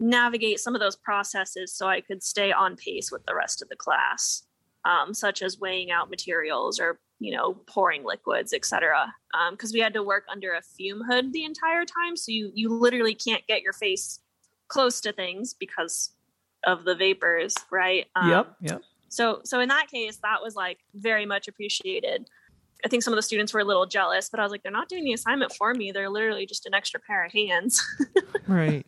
navigate 0.00 0.60
some 0.60 0.74
of 0.74 0.80
those 0.80 0.96
processes 0.96 1.74
so 1.74 1.86
I 1.88 2.00
could 2.00 2.22
stay 2.22 2.52
on 2.52 2.76
pace 2.76 3.12
with 3.12 3.24
the 3.26 3.34
rest 3.34 3.60
of 3.60 3.68
the 3.68 3.76
class, 3.76 4.44
um, 4.84 5.12
such 5.12 5.42
as 5.42 5.58
weighing 5.58 5.90
out 5.90 6.10
materials 6.10 6.80
or 6.80 7.00
you 7.18 7.34
know 7.34 7.54
pouring 7.66 8.04
liquids, 8.04 8.52
etc. 8.52 9.12
Because 9.50 9.70
um, 9.70 9.74
we 9.74 9.80
had 9.80 9.94
to 9.94 10.02
work 10.02 10.24
under 10.30 10.52
a 10.52 10.62
fume 10.62 11.02
hood 11.02 11.32
the 11.32 11.44
entire 11.44 11.84
time, 11.84 12.16
so 12.16 12.32
you 12.32 12.50
you 12.54 12.72
literally 12.72 13.14
can't 13.14 13.46
get 13.46 13.62
your 13.62 13.72
face 13.72 14.20
close 14.68 15.00
to 15.02 15.12
things 15.12 15.54
because 15.54 16.10
of 16.66 16.84
the 16.84 16.94
vapors, 16.94 17.54
right? 17.70 18.06
Um, 18.16 18.30
yep. 18.30 18.56
Yep. 18.60 18.82
So 19.08 19.40
so 19.44 19.60
in 19.60 19.68
that 19.68 19.88
case, 19.90 20.18
that 20.22 20.42
was 20.42 20.56
like 20.56 20.78
very 20.94 21.26
much 21.26 21.48
appreciated. 21.48 22.28
I 22.84 22.88
think 22.88 23.02
some 23.02 23.14
of 23.14 23.16
the 23.16 23.22
students 23.22 23.54
were 23.54 23.60
a 23.60 23.64
little 23.64 23.86
jealous, 23.86 24.28
but 24.28 24.40
I 24.40 24.42
was 24.42 24.52
like, 24.52 24.62
they're 24.62 24.72
not 24.72 24.88
doing 24.88 25.04
the 25.04 25.14
assignment 25.14 25.54
for 25.54 25.72
me. 25.72 25.90
They're 25.90 26.10
literally 26.10 26.44
just 26.44 26.66
an 26.66 26.74
extra 26.74 27.00
pair 27.00 27.24
of 27.24 27.32
hands. 27.32 27.82
right. 28.46 28.84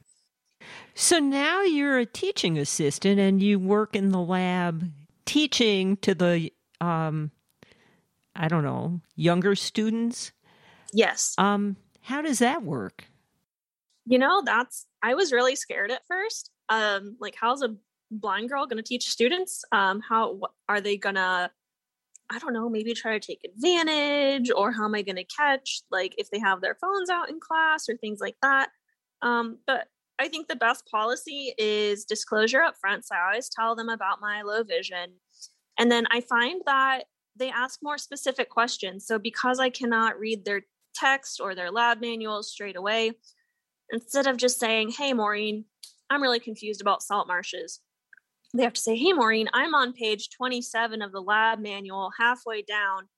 So 0.94 1.18
now 1.18 1.62
you're 1.62 1.98
a 1.98 2.06
teaching 2.06 2.58
assistant 2.58 3.18
and 3.18 3.42
you 3.42 3.58
work 3.58 3.96
in 3.96 4.10
the 4.10 4.20
lab 4.20 4.90
teaching 5.24 5.96
to 5.98 6.14
the 6.14 6.52
um 6.80 7.30
I 8.38 8.48
don't 8.48 8.64
know, 8.64 9.00
younger 9.14 9.54
students? 9.54 10.32
Yes. 10.92 11.34
Um 11.38 11.76
how 12.02 12.22
does 12.22 12.38
that 12.38 12.62
work? 12.62 13.04
You 14.04 14.18
know, 14.18 14.42
that's 14.44 14.86
I 15.02 15.14
was 15.14 15.32
really 15.32 15.56
scared 15.56 15.90
at 15.90 16.06
first. 16.06 16.50
Um 16.68 17.16
like 17.20 17.36
how's 17.40 17.62
a 17.62 17.76
blind 18.10 18.48
girl 18.48 18.66
going 18.66 18.82
to 18.82 18.88
teach 18.88 19.08
students? 19.08 19.64
Um 19.72 20.00
how 20.00 20.40
are 20.68 20.80
they 20.80 20.96
going 20.96 21.16
to 21.16 21.50
I 22.28 22.38
don't 22.40 22.52
know, 22.52 22.68
maybe 22.68 22.92
try 22.92 23.16
to 23.16 23.24
take 23.24 23.40
advantage 23.44 24.50
or 24.50 24.72
how 24.72 24.84
am 24.84 24.94
I 24.96 25.02
going 25.02 25.16
to 25.16 25.24
catch 25.24 25.82
like 25.90 26.14
if 26.18 26.30
they 26.30 26.40
have 26.40 26.60
their 26.60 26.74
phones 26.74 27.08
out 27.08 27.30
in 27.30 27.38
class 27.40 27.88
or 27.88 27.96
things 27.96 28.18
like 28.20 28.36
that. 28.42 28.70
Um 29.22 29.58
but 29.66 29.88
I 30.18 30.28
think 30.28 30.48
the 30.48 30.56
best 30.56 30.86
policy 30.90 31.52
is 31.58 32.04
disclosure 32.04 32.62
up 32.62 32.76
front. 32.80 33.04
So 33.04 33.14
I 33.14 33.26
always 33.26 33.48
tell 33.48 33.76
them 33.76 33.88
about 33.88 34.20
my 34.20 34.42
low 34.42 34.62
vision. 34.62 35.14
And 35.78 35.90
then 35.90 36.06
I 36.10 36.22
find 36.22 36.62
that 36.64 37.04
they 37.38 37.50
ask 37.50 37.80
more 37.82 37.98
specific 37.98 38.50
questions. 38.50 39.06
So 39.06 39.18
because 39.18 39.58
I 39.58 39.70
cannot 39.70 40.18
read 40.18 40.44
their 40.44 40.62
text 40.94 41.40
or 41.40 41.54
their 41.54 41.70
lab 41.70 42.00
manuals 42.00 42.50
straight 42.50 42.76
away, 42.76 43.12
instead 43.90 44.26
of 44.26 44.36
just 44.36 44.58
saying, 44.58 44.90
Hey, 44.90 45.12
Maureen, 45.12 45.64
I'm 46.10 46.22
really 46.22 46.40
confused 46.40 46.80
about 46.80 47.02
salt 47.02 47.26
marshes, 47.26 47.80
they 48.54 48.62
have 48.62 48.72
to 48.74 48.80
say, 48.80 48.96
Hey, 48.96 49.12
Maureen, 49.12 49.48
I'm 49.52 49.74
on 49.74 49.92
page 49.92 50.30
27 50.30 51.02
of 51.02 51.12
the 51.12 51.20
lab 51.20 51.58
manual, 51.60 52.10
halfway 52.18 52.62
down, 52.62 53.08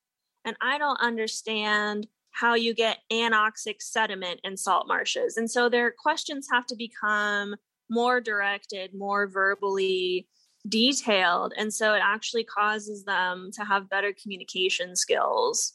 and 0.44 0.56
I 0.60 0.78
don't 0.78 1.00
understand 1.00 2.06
how 2.32 2.54
you 2.54 2.74
get 2.74 2.98
anoxic 3.12 3.76
sediment 3.80 4.40
in 4.44 4.56
salt 4.56 4.86
marshes. 4.86 5.36
And 5.36 5.50
so 5.50 5.68
their 5.68 5.92
questions 5.96 6.46
have 6.52 6.66
to 6.66 6.76
become 6.76 7.56
more 7.90 8.20
directed, 8.20 8.94
more 8.94 9.26
verbally 9.26 10.28
detailed. 10.66 11.52
And 11.56 11.72
so 11.72 11.94
it 11.94 12.02
actually 12.02 12.44
causes 12.44 13.04
them 13.04 13.50
to 13.54 13.64
have 13.64 13.88
better 13.88 14.12
communication 14.12 14.96
skills. 14.96 15.74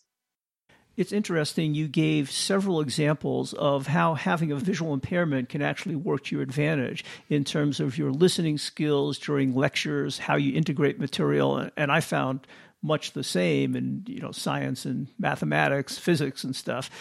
It's 0.95 1.11
interesting. 1.11 1.73
You 1.73 1.87
gave 1.87 2.29
several 2.29 2.79
examples 2.79 3.53
of 3.53 3.87
how 3.87 4.13
having 4.13 4.51
a 4.51 4.55
visual 4.55 4.93
impairment 4.93 5.49
can 5.49 5.63
actually 5.63 5.95
work 5.95 6.25
to 6.25 6.35
your 6.35 6.43
advantage 6.43 7.03
in 7.29 7.43
terms 7.43 7.79
of 7.79 7.97
your 7.97 8.11
listening 8.11 8.59
skills 8.59 9.17
during 9.17 9.55
lectures, 9.55 10.19
how 10.19 10.35
you 10.35 10.53
integrate 10.53 10.99
material. 10.99 11.67
And 11.75 11.91
I 11.91 11.99
found 11.99 12.45
much 12.83 13.13
the 13.13 13.23
same 13.23 13.75
in 13.75 14.03
you 14.07 14.19
know 14.19 14.31
science 14.31 14.85
and 14.85 15.07
mathematics, 15.17 15.97
physics 15.97 16.43
and 16.43 16.55
stuff. 16.55 16.91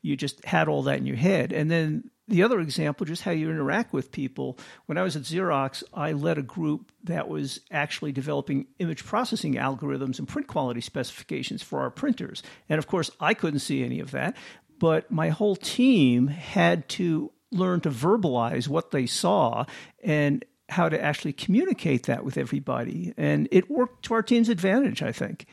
You 0.00 0.16
just 0.16 0.42
had 0.44 0.68
all 0.68 0.84
that 0.84 0.98
in 0.98 1.06
your 1.06 1.16
head, 1.16 1.52
and 1.52 1.70
then 1.70 2.10
the 2.28 2.42
other 2.42 2.60
example, 2.60 3.04
just 3.04 3.22
how 3.22 3.32
you 3.32 3.50
interact 3.50 3.92
with 3.92 4.12
people. 4.12 4.58
When 4.86 4.96
I 4.96 5.02
was 5.02 5.16
at 5.16 5.22
Xerox, 5.22 5.82
I 5.92 6.12
led 6.12 6.38
a 6.38 6.42
group 6.42 6.92
that 7.04 7.28
was 7.28 7.60
actually 7.70 8.12
developing 8.12 8.66
image 8.78 9.04
processing 9.04 9.54
algorithms 9.54 10.18
and 10.18 10.28
print 10.28 10.46
quality 10.46 10.80
specifications 10.80 11.62
for 11.62 11.80
our 11.80 11.90
printers. 11.90 12.42
And 12.68 12.78
of 12.78 12.86
course, 12.86 13.10
I 13.20 13.34
couldn't 13.34 13.60
see 13.60 13.84
any 13.84 13.98
of 14.00 14.12
that, 14.12 14.36
but 14.78 15.10
my 15.10 15.30
whole 15.30 15.56
team 15.56 16.28
had 16.28 16.88
to 16.90 17.32
learn 17.50 17.80
to 17.80 17.90
verbalize 17.90 18.68
what 18.68 18.92
they 18.92 19.06
saw 19.06 19.64
and 20.02 20.44
how 20.68 20.88
to 20.88 21.00
actually 21.00 21.32
communicate 21.32 22.04
that 22.04 22.24
with 22.24 22.38
everybody. 22.38 23.12
And 23.16 23.46
it 23.50 23.70
worked 23.70 24.04
to 24.06 24.14
our 24.14 24.22
team's 24.22 24.48
advantage, 24.48 25.02
I 25.02 25.12
think. 25.12 25.46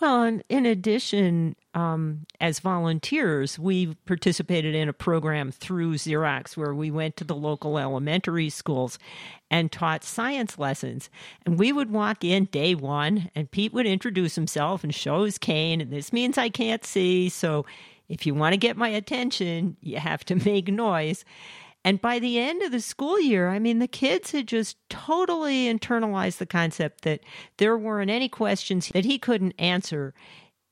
Well, 0.00 0.22
and 0.22 0.42
in 0.48 0.64
addition, 0.64 1.56
um, 1.74 2.26
as 2.40 2.60
volunteers, 2.60 3.58
we 3.58 3.94
participated 4.06 4.74
in 4.74 4.88
a 4.88 4.92
program 4.92 5.50
through 5.50 5.94
Xerox 5.94 6.56
where 6.56 6.72
we 6.72 6.90
went 6.90 7.16
to 7.16 7.24
the 7.24 7.34
local 7.34 7.78
elementary 7.78 8.48
schools 8.48 8.98
and 9.50 9.72
taught 9.72 10.04
science 10.04 10.56
lessons. 10.56 11.10
And 11.44 11.58
we 11.58 11.72
would 11.72 11.90
walk 11.90 12.22
in 12.22 12.44
day 12.46 12.76
one, 12.76 13.28
and 13.34 13.50
Pete 13.50 13.72
would 13.72 13.86
introduce 13.86 14.36
himself 14.36 14.84
and 14.84 14.94
show 14.94 15.24
his 15.24 15.36
cane. 15.36 15.80
And 15.80 15.92
this 15.92 16.12
means 16.12 16.38
I 16.38 16.48
can't 16.48 16.84
see. 16.84 17.28
So 17.28 17.66
if 18.08 18.24
you 18.24 18.34
want 18.34 18.52
to 18.52 18.58
get 18.58 18.76
my 18.76 18.88
attention, 18.88 19.76
you 19.80 19.98
have 19.98 20.24
to 20.26 20.36
make 20.44 20.68
noise. 20.68 21.24
And 21.88 22.02
by 22.02 22.18
the 22.18 22.38
end 22.38 22.60
of 22.60 22.70
the 22.70 22.82
school 22.82 23.18
year, 23.18 23.48
I 23.48 23.58
mean, 23.58 23.78
the 23.78 23.88
kids 23.88 24.32
had 24.32 24.46
just 24.46 24.76
totally 24.90 25.72
internalized 25.72 26.36
the 26.36 26.44
concept 26.44 27.00
that 27.04 27.20
there 27.56 27.78
weren't 27.78 28.10
any 28.10 28.28
questions 28.28 28.88
that 28.88 29.06
he 29.06 29.18
couldn't 29.18 29.54
answer 29.58 30.12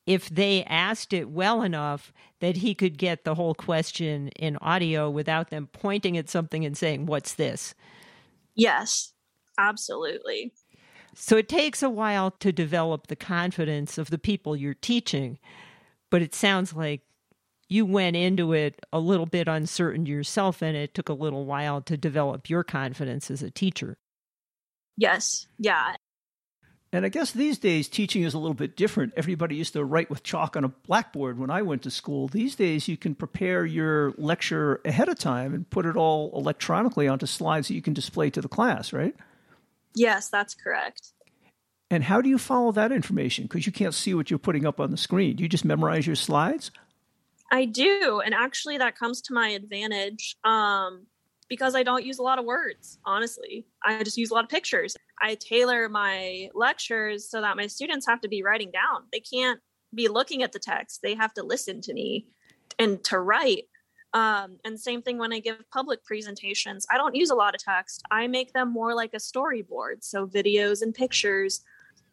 if 0.05 0.29
they 0.29 0.63
asked 0.65 1.13
it 1.13 1.27
well 1.27 1.63
enough 1.63 2.13
that 2.39 2.57
he 2.57 2.75
could 2.75 2.99
get 2.99 3.23
the 3.23 3.33
whole 3.33 3.55
question 3.55 4.27
in 4.35 4.57
audio 4.57 5.09
without 5.09 5.49
them 5.49 5.69
pointing 5.73 6.17
at 6.17 6.29
something 6.29 6.63
and 6.63 6.77
saying, 6.77 7.07
What's 7.07 7.33
this? 7.33 7.73
Yes, 8.53 9.11
absolutely. 9.57 10.53
So 11.15 11.35
it 11.35 11.49
takes 11.49 11.81
a 11.81 11.89
while 11.89 12.29
to 12.29 12.51
develop 12.51 13.07
the 13.07 13.15
confidence 13.15 13.97
of 13.97 14.11
the 14.11 14.19
people 14.19 14.55
you're 14.55 14.75
teaching, 14.75 15.39
but 16.11 16.21
it 16.21 16.35
sounds 16.35 16.73
like 16.73 17.01
you 17.69 17.85
went 17.85 18.15
into 18.15 18.53
it 18.53 18.79
a 18.93 18.99
little 18.99 19.25
bit 19.25 19.47
uncertain 19.47 20.05
yourself 20.05 20.61
and 20.61 20.77
it 20.77 20.93
took 20.93 21.09
a 21.09 21.13
little 21.13 21.45
while 21.45 21.81
to 21.81 21.97
develop 21.97 22.49
your 22.49 22.63
confidence 22.63 23.29
as 23.29 23.43
a 23.43 23.51
teacher. 23.51 23.97
Yes. 24.95 25.47
Yeah. 25.59 25.95
And 26.93 27.05
I 27.05 27.09
guess 27.09 27.31
these 27.31 27.57
days 27.57 27.89
teaching 27.89 28.23
is 28.23 28.33
a 28.33 28.39
little 28.39 28.53
bit 28.53 28.77
different. 28.77 29.13
Everybody 29.17 29.55
used 29.57 29.73
to 29.73 29.83
write 29.83 30.09
with 30.09 30.23
chalk 30.23 30.55
on 30.55 30.63
a 30.63 30.69
blackboard 30.69 31.37
when 31.37 31.49
I 31.49 31.61
went 31.61 31.83
to 31.83 31.91
school. 31.91 32.29
These 32.29 32.55
days 32.55 32.87
you 32.87 32.95
can 32.95 33.13
prepare 33.13 33.65
your 33.65 34.13
lecture 34.17 34.79
ahead 34.85 35.09
of 35.09 35.19
time 35.19 35.53
and 35.53 35.69
put 35.69 35.85
it 35.85 35.97
all 35.97 36.31
electronically 36.33 37.07
onto 37.07 37.25
slides 37.25 37.67
that 37.67 37.73
you 37.73 37.81
can 37.81 37.93
display 37.93 38.29
to 38.29 38.41
the 38.41 38.47
class, 38.47 38.93
right? 38.93 39.15
Yes, 39.93 40.29
that's 40.29 40.55
correct. 40.55 41.11
And 41.89 42.03
how 42.03 42.21
do 42.21 42.29
you 42.29 42.37
follow 42.37 42.71
that 42.73 42.91
information? 42.91 43.45
Because 43.45 43.65
you 43.65 43.71
can't 43.71 43.93
see 43.93 44.13
what 44.13 44.29
you're 44.29 44.39
putting 44.39 44.65
up 44.65 44.79
on 44.79 44.91
the 44.91 44.97
screen. 44.97 45.35
Do 45.35 45.43
you 45.43 45.49
just 45.49 45.65
memorize 45.65 46.07
your 46.07 46.15
slides? 46.15 46.71
I 47.51 47.65
do, 47.65 48.21
and 48.23 48.33
actually, 48.33 48.77
that 48.77 48.97
comes 48.97 49.21
to 49.23 49.33
my 49.33 49.49
advantage 49.49 50.35
um, 50.43 51.05
because 51.49 51.75
I 51.75 51.83
don't 51.83 52.05
use 52.05 52.19
a 52.19 52.23
lot 52.23 52.39
of 52.39 52.45
words. 52.45 52.99
Honestly, 53.05 53.65
I 53.85 54.03
just 54.03 54.17
use 54.17 54.31
a 54.31 54.33
lot 54.33 54.43
of 54.43 54.49
pictures. 54.49 54.95
I 55.21 55.35
tailor 55.35 55.87
my 55.87 56.49
lectures 56.53 57.29
so 57.29 57.41
that 57.41 57.57
my 57.57 57.67
students 57.67 58.05
have 58.07 58.21
to 58.21 58.27
be 58.27 58.43
writing 58.43 58.71
down. 58.71 59.03
They 59.11 59.21
can't 59.21 59.59
be 59.95 60.07
looking 60.07 60.43
at 60.43 60.51
the 60.51 60.59
text; 60.59 61.01
they 61.01 61.15
have 61.15 61.33
to 61.35 61.43
listen 61.43 61.81
to 61.81 61.93
me 61.93 62.27
and 62.79 63.03
to 63.05 63.19
write. 63.19 63.65
Um, 64.13 64.57
and 64.65 64.79
same 64.79 65.01
thing 65.01 65.17
when 65.17 65.33
I 65.33 65.39
give 65.39 65.69
public 65.71 66.03
presentations. 66.03 66.85
I 66.91 66.97
don't 66.97 67.15
use 67.15 67.29
a 67.29 67.35
lot 67.35 67.55
of 67.55 67.63
text. 67.63 68.03
I 68.09 68.27
make 68.27 68.51
them 68.53 68.71
more 68.71 68.93
like 68.93 69.13
a 69.13 69.17
storyboard, 69.17 70.01
so 70.03 70.27
videos 70.27 70.81
and 70.81 70.93
pictures, 70.93 71.61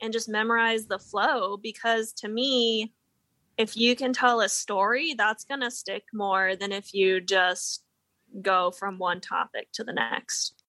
and 0.01 0.12
just 0.12 0.29
memorize 0.29 0.87
the 0.87 0.99
flow. 0.99 1.57
Because 1.57 2.12
to 2.14 2.29
me, 2.29 2.92
if 3.57 3.77
you 3.77 3.97
can 3.97 4.12
tell 4.12 4.40
a 4.40 4.49
story, 4.49 5.14
that's 5.14 5.45
going 5.45 5.61
to 5.61 5.71
stick 5.71 6.05
more 6.12 6.57
than 6.57 6.73
if 6.73 6.93
you 6.95 7.21
just 7.21 7.83
go 8.43 8.71
from 8.71 8.99
one 8.99 9.21
topic 9.21 9.69
to 9.73 9.85
the 9.85 9.93
next. 9.93 10.62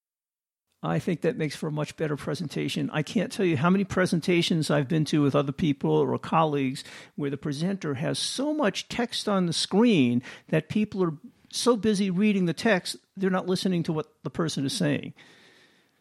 I 0.83 0.99
think 0.99 1.21
that 1.21 1.37
makes 1.37 1.55
for 1.55 1.67
a 1.67 1.71
much 1.71 1.97
better 1.97 2.15
presentation. 2.15 2.91
I 2.93 3.01
can't 3.01 3.31
tell 3.31 3.45
you 3.45 3.57
how 3.57 3.71
many 3.71 3.83
presentations 3.83 4.69
I've 4.69 4.87
been 4.87 5.05
to 5.05 5.21
with 5.23 5.35
other 5.35 5.51
people 5.51 5.91
or 5.91 6.17
colleagues 6.19 6.83
where 7.15 7.31
the 7.31 7.37
presenter 7.37 7.95
has 7.95 8.19
so 8.19 8.53
much 8.53 8.87
text 8.87 9.27
on 9.27 9.47
the 9.47 9.53
screen 9.53 10.21
that 10.49 10.69
people 10.69 11.03
are 11.03 11.13
so 11.51 11.75
busy 11.75 12.11
reading 12.11 12.45
the 12.45 12.53
text, 12.53 12.97
they're 13.17 13.29
not 13.29 13.47
listening 13.47 13.81
to 13.83 13.93
what 13.93 14.07
the 14.23 14.29
person 14.29 14.65
is 14.65 14.73
saying. 14.73 15.13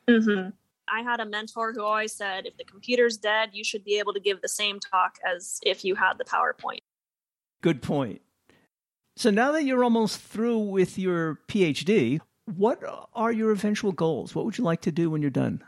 Mm-hmm. 0.08 0.50
I 0.88 1.02
had 1.02 1.20
a 1.20 1.26
mentor 1.26 1.72
who 1.72 1.82
always 1.82 2.12
said, 2.12 2.46
if 2.46 2.56
the 2.56 2.64
computer's 2.64 3.16
dead, 3.16 3.50
you 3.52 3.64
should 3.64 3.84
be 3.84 3.98
able 3.98 4.12
to 4.12 4.20
give 4.20 4.40
the 4.40 4.48
same 4.48 4.80
talk 4.80 5.18
as 5.24 5.58
if 5.64 5.84
you 5.84 5.94
had 5.94 6.14
the 6.18 6.24
PowerPoint. 6.24 6.80
Good 7.62 7.82
point. 7.82 8.20
So 9.16 9.30
now 9.30 9.52
that 9.52 9.64
you're 9.64 9.84
almost 9.84 10.20
through 10.20 10.58
with 10.58 10.98
your 10.98 11.40
PhD, 11.48 12.20
what 12.46 12.82
are 13.14 13.32
your 13.32 13.52
eventual 13.52 13.92
goals? 13.92 14.34
What 14.34 14.44
would 14.44 14.58
you 14.58 14.64
like 14.64 14.82
to 14.82 14.92
do 14.92 15.08
when 15.08 15.22
you're 15.22 15.30
done? 15.30 15.62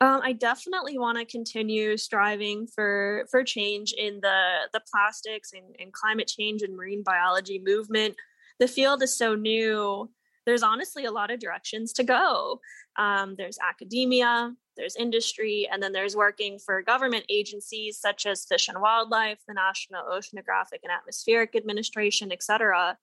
Um, 0.00 0.20
I 0.22 0.32
definitely 0.32 0.98
want 0.98 1.18
to 1.18 1.24
continue 1.24 1.96
striving 1.96 2.66
for 2.66 3.26
for 3.30 3.44
change 3.44 3.92
in 3.92 4.20
the 4.20 4.68
the 4.72 4.80
plastics 4.90 5.52
and, 5.52 5.76
and 5.78 5.92
climate 5.92 6.26
change 6.26 6.62
and 6.62 6.76
marine 6.76 7.02
biology 7.02 7.58
movement. 7.64 8.16
The 8.58 8.68
field 8.68 9.02
is 9.02 9.16
so 9.16 9.34
new 9.34 10.10
there's 10.46 10.62
honestly 10.62 11.04
a 11.04 11.10
lot 11.10 11.30
of 11.30 11.40
directions 11.40 11.92
to 11.94 12.04
go. 12.04 12.60
Um, 12.96 13.34
there's 13.36 13.58
academia, 13.66 14.54
there's 14.76 14.96
industry, 14.96 15.68
and 15.70 15.82
then 15.82 15.92
there's 15.92 16.16
working 16.16 16.58
for 16.58 16.82
government 16.82 17.24
agencies 17.28 17.98
such 17.98 18.26
as 18.26 18.44
Fish 18.44 18.68
and 18.68 18.80
Wildlife, 18.80 19.38
the 19.46 19.54
National 19.54 20.04
Oceanographic 20.04 20.80
and 20.82 20.92
Atmospheric 20.92 21.54
Administration, 21.56 22.32
etc. 22.32 22.98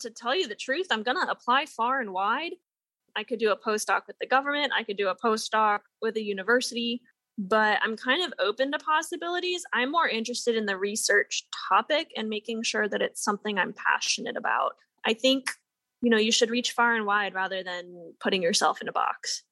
To 0.00 0.10
tell 0.10 0.34
you 0.34 0.46
the 0.46 0.54
truth, 0.54 0.86
I'm 0.90 1.02
going 1.02 1.16
to 1.16 1.30
apply 1.30 1.66
far 1.66 2.00
and 2.00 2.12
wide. 2.12 2.52
I 3.16 3.24
could 3.24 3.38
do 3.38 3.50
a 3.50 3.58
postdoc 3.58 4.02
with 4.06 4.18
the 4.20 4.26
government, 4.26 4.72
I 4.76 4.82
could 4.82 4.98
do 4.98 5.08
a 5.08 5.16
postdoc 5.16 5.80
with 6.02 6.16
a 6.16 6.22
university, 6.22 7.00
but 7.38 7.78
I'm 7.82 7.96
kind 7.96 8.22
of 8.22 8.32
open 8.38 8.72
to 8.72 8.78
possibilities. 8.78 9.64
I'm 9.72 9.90
more 9.90 10.08
interested 10.08 10.54
in 10.54 10.66
the 10.66 10.76
research 10.76 11.46
topic 11.68 12.12
and 12.16 12.28
making 12.28 12.62
sure 12.62 12.88
that 12.88 13.02
it's 13.02 13.22
something 13.22 13.58
I'm 13.58 13.74
passionate 13.74 14.36
about. 14.36 14.76
I 15.04 15.14
think 15.14 15.50
you 16.02 16.10
know 16.10 16.18
you 16.18 16.32
should 16.32 16.50
reach 16.50 16.72
far 16.72 16.94
and 16.94 17.06
wide 17.06 17.34
rather 17.34 17.62
than 17.62 18.14
putting 18.20 18.42
yourself 18.42 18.80
in 18.80 18.88
a 18.88 18.92
box. 18.92 19.42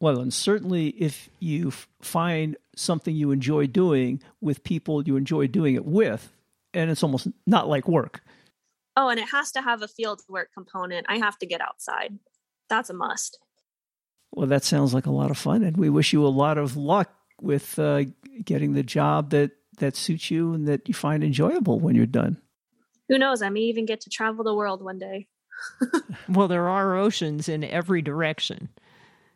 Well 0.00 0.20
and 0.20 0.32
certainly 0.32 0.88
if 0.88 1.28
you 1.40 1.72
find 2.00 2.56
something 2.76 3.14
you 3.14 3.30
enjoy 3.30 3.66
doing 3.66 4.22
with 4.40 4.64
people 4.64 5.02
you 5.02 5.16
enjoy 5.16 5.46
doing 5.46 5.74
it 5.74 5.84
with 5.84 6.32
and 6.74 6.90
it's 6.90 7.02
almost 7.02 7.28
not 7.46 7.68
like 7.68 7.88
work. 7.88 8.22
Oh 8.96 9.08
and 9.08 9.18
it 9.18 9.28
has 9.30 9.52
to 9.52 9.62
have 9.62 9.82
a 9.82 9.88
field 9.88 10.22
work 10.28 10.50
component. 10.54 11.06
I 11.08 11.18
have 11.18 11.38
to 11.38 11.46
get 11.46 11.60
outside. 11.60 12.18
That's 12.68 12.90
a 12.90 12.94
must. 12.94 13.38
Well 14.32 14.46
that 14.46 14.64
sounds 14.64 14.94
like 14.94 15.06
a 15.06 15.12
lot 15.12 15.30
of 15.30 15.38
fun 15.38 15.62
and 15.62 15.76
we 15.76 15.90
wish 15.90 16.12
you 16.12 16.24
a 16.24 16.28
lot 16.28 16.58
of 16.58 16.76
luck 16.76 17.10
with 17.40 17.78
uh, 17.78 18.04
getting 18.44 18.72
the 18.72 18.82
job 18.82 19.30
that 19.30 19.52
that 19.78 19.96
suits 19.96 20.30
you 20.30 20.54
and 20.54 20.66
that 20.66 20.88
you 20.88 20.94
find 20.94 21.22
enjoyable 21.22 21.78
when 21.78 21.94
you're 21.94 22.06
done. 22.06 22.40
Who 23.08 23.16
knows? 23.16 23.42
I 23.42 23.48
may 23.48 23.60
even 23.60 23.86
get 23.86 24.00
to 24.02 24.10
travel 24.10 24.44
the 24.44 24.54
world 24.54 24.82
one 24.82 24.98
day 24.98 25.28
well, 26.28 26.48
there 26.48 26.68
are 26.68 26.96
oceans 26.96 27.48
in 27.48 27.64
every 27.64 28.02
direction. 28.02 28.68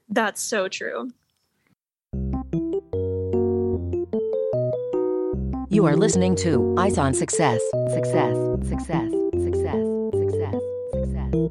That's 0.08 0.42
so 0.42 0.68
true. 0.68 1.10
You 5.72 5.86
are 5.86 5.96
listening 5.96 6.36
to 6.36 6.74
Eyes 6.78 6.98
on 6.98 7.14
Success. 7.14 7.62
Success, 7.94 8.36
success, 8.68 9.10
success, 9.38 9.82
success, 10.12 10.54
success. 10.92 11.50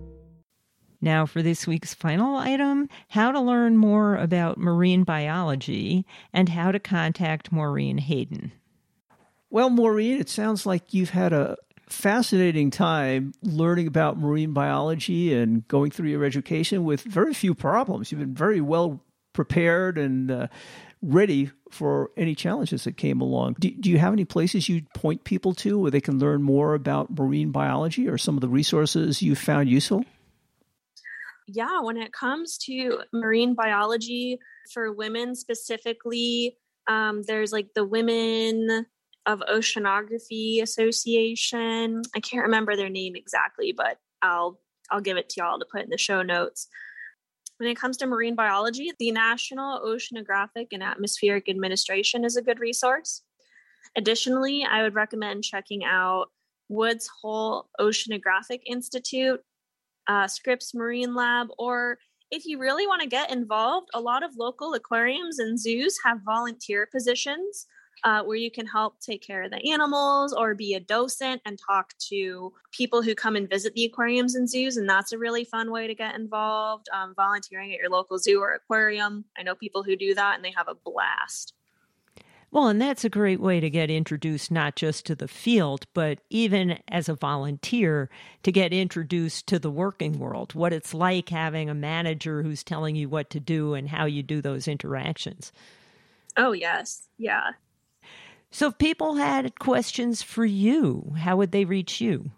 Now, 1.01 1.25
for 1.25 1.41
this 1.41 1.65
week's 1.65 1.95
final 1.95 2.35
item 2.35 2.87
how 3.09 3.31
to 3.31 3.39
learn 3.39 3.77
more 3.77 4.15
about 4.15 4.59
marine 4.59 5.03
biology 5.03 6.05
and 6.31 6.49
how 6.49 6.71
to 6.71 6.79
contact 6.79 7.51
Maureen 7.51 7.97
Hayden. 7.97 8.51
Well, 9.49 9.71
Maureen, 9.71 10.21
it 10.21 10.29
sounds 10.29 10.67
like 10.67 10.93
you've 10.93 11.09
had 11.09 11.33
a, 11.33 11.57
fascinating 11.91 12.71
time 12.71 13.33
learning 13.43 13.87
about 13.87 14.17
marine 14.17 14.53
biology 14.53 15.33
and 15.33 15.67
going 15.67 15.91
through 15.91 16.09
your 16.09 16.23
education 16.23 16.83
with 16.83 17.01
very 17.01 17.33
few 17.33 17.53
problems. 17.53 18.11
You've 18.11 18.19
been 18.21 18.33
very 18.33 18.61
well 18.61 19.03
prepared 19.33 19.97
and 19.97 20.29
uh, 20.29 20.47
ready 21.01 21.51
for 21.69 22.11
any 22.17 22.35
challenges 22.35 22.83
that 22.83 22.97
came 22.97 23.21
along. 23.21 23.55
Do, 23.59 23.71
do, 23.71 23.89
you 23.89 23.97
have 23.97 24.13
any 24.13 24.25
places 24.25 24.69
you'd 24.69 24.91
point 24.93 25.23
people 25.23 25.53
to 25.55 25.79
where 25.79 25.91
they 25.91 26.01
can 26.01 26.19
learn 26.19 26.43
more 26.43 26.73
about 26.73 27.17
marine 27.17 27.51
biology 27.51 28.07
or 28.07 28.17
some 28.17 28.35
of 28.35 28.41
the 28.41 28.49
resources 28.49 29.21
you 29.21 29.35
found 29.35 29.69
useful? 29.69 30.05
Yeah, 31.47 31.81
when 31.81 31.97
it 31.97 32.13
comes 32.13 32.57
to 32.65 32.99
marine 33.11 33.55
biology 33.55 34.39
for 34.73 34.93
women 34.93 35.35
specifically, 35.35 36.55
um, 36.87 37.23
there's 37.23 37.51
like 37.51 37.73
the 37.73 37.85
Women 37.85 38.85
of 39.25 39.41
Oceanography 39.51 40.61
Association. 40.61 42.01
I 42.15 42.19
can't 42.19 42.43
remember 42.43 42.75
their 42.75 42.89
name 42.89 43.15
exactly, 43.15 43.71
but 43.71 43.97
I'll 44.21 44.59
I'll 44.89 45.01
give 45.01 45.17
it 45.17 45.29
to 45.29 45.41
y'all 45.41 45.59
to 45.59 45.65
put 45.71 45.83
in 45.83 45.89
the 45.89 45.97
show 45.97 46.21
notes. 46.21 46.67
When 47.57 47.69
it 47.69 47.79
comes 47.79 47.97
to 47.97 48.07
marine 48.07 48.35
biology, 48.35 48.91
the 48.97 49.11
National 49.11 49.79
Oceanographic 49.81 50.67
and 50.71 50.83
Atmospheric 50.83 51.47
Administration 51.47 52.25
is 52.25 52.35
a 52.35 52.41
good 52.41 52.59
resource. 52.59 53.21
Additionally, 53.95 54.65
I 54.69 54.81
would 54.83 54.95
recommend 54.95 55.43
checking 55.43 55.83
out 55.85 56.27
Woods 56.69 57.09
Hole 57.21 57.69
Oceanographic 57.79 58.61
Institute, 58.65 59.39
uh, 60.07 60.27
Scripps 60.27 60.73
Marine 60.73 61.13
Lab, 61.13 61.47
or 61.59 61.99
if 62.31 62.45
you 62.45 62.59
really 62.59 62.87
want 62.87 63.01
to 63.01 63.07
get 63.07 63.31
involved, 63.31 63.89
a 63.93 63.99
lot 63.99 64.23
of 64.23 64.37
local 64.37 64.73
aquariums 64.73 65.39
and 65.39 65.59
zoos 65.59 65.97
have 66.03 66.21
volunteer 66.25 66.87
positions 66.91 67.67
uh, 68.03 68.23
where 68.23 68.37
you 68.37 68.51
can 68.51 68.65
help 68.65 68.99
take 68.99 69.21
care 69.21 69.43
of 69.43 69.51
the 69.51 69.71
animals 69.71 70.33
or 70.33 70.55
be 70.55 70.73
a 70.73 70.79
docent 70.79 71.41
and 71.45 71.59
talk 71.59 71.93
to 72.09 72.53
people 72.71 73.01
who 73.01 73.13
come 73.13 73.35
and 73.35 73.49
visit 73.49 73.73
the 73.73 73.85
aquariums 73.85 74.35
and 74.35 74.49
zoos. 74.49 74.77
And 74.77 74.89
that's 74.89 75.11
a 75.11 75.17
really 75.17 75.43
fun 75.43 75.71
way 75.71 75.87
to 75.87 75.95
get 75.95 76.15
involved. 76.15 76.87
Um, 76.93 77.13
volunteering 77.15 77.71
at 77.73 77.79
your 77.79 77.89
local 77.89 78.17
zoo 78.17 78.39
or 78.39 78.53
aquarium. 78.53 79.25
I 79.37 79.43
know 79.43 79.55
people 79.55 79.83
who 79.83 79.95
do 79.95 80.15
that 80.15 80.35
and 80.35 80.43
they 80.43 80.53
have 80.55 80.67
a 80.67 80.75
blast. 80.75 81.53
Well, 82.51 82.67
and 82.67 82.81
that's 82.81 83.05
a 83.05 83.09
great 83.09 83.39
way 83.39 83.61
to 83.61 83.69
get 83.69 83.89
introduced 83.89 84.51
not 84.51 84.75
just 84.75 85.05
to 85.05 85.15
the 85.15 85.29
field, 85.29 85.85
but 85.93 86.19
even 86.29 86.79
as 86.89 87.07
a 87.07 87.15
volunteer 87.15 88.09
to 88.43 88.51
get 88.51 88.73
introduced 88.73 89.47
to 89.47 89.59
the 89.59 89.71
working 89.71 90.19
world, 90.19 90.53
what 90.53 90.73
it's 90.73 90.93
like 90.93 91.29
having 91.29 91.69
a 91.69 91.73
manager 91.73 92.43
who's 92.43 92.61
telling 92.61 92.97
you 92.97 93.07
what 93.07 93.29
to 93.29 93.39
do 93.39 93.73
and 93.73 93.87
how 93.87 94.03
you 94.03 94.21
do 94.21 94.41
those 94.41 94.67
interactions. 94.67 95.53
Oh, 96.35 96.51
yes. 96.51 97.07
Yeah. 97.17 97.51
So, 98.51 98.67
if 98.67 98.77
people 98.77 99.15
had 99.15 99.57
questions 99.59 100.21
for 100.21 100.43
you, 100.43 101.13
how 101.17 101.37
would 101.37 101.53
they 101.53 101.63
reach 101.63 102.01
you? 102.01 102.31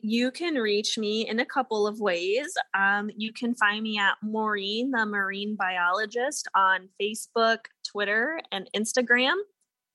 You 0.00 0.30
can 0.30 0.54
reach 0.54 0.98
me 0.98 1.26
in 1.26 1.40
a 1.40 1.46
couple 1.46 1.86
of 1.86 1.98
ways. 1.98 2.54
Um, 2.74 3.10
you 3.16 3.32
can 3.32 3.54
find 3.54 3.82
me 3.82 3.98
at 3.98 4.14
Maureen, 4.22 4.90
the 4.90 5.04
marine 5.04 5.56
biologist, 5.56 6.46
on 6.54 6.90
Facebook, 7.00 7.58
Twitter, 7.90 8.38
and 8.52 8.68
Instagram. 8.76 9.34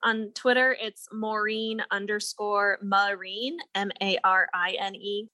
On 0.04 0.32
Twitter, 0.34 0.76
it's 0.82 1.08
Maureen 1.14 1.82
underscore 1.92 2.80
Marine, 2.82 3.58
M 3.76 3.92
A 4.02 4.18
R 4.24 4.50
I 4.54 4.76
N 4.80 4.96
E. 4.96 5.28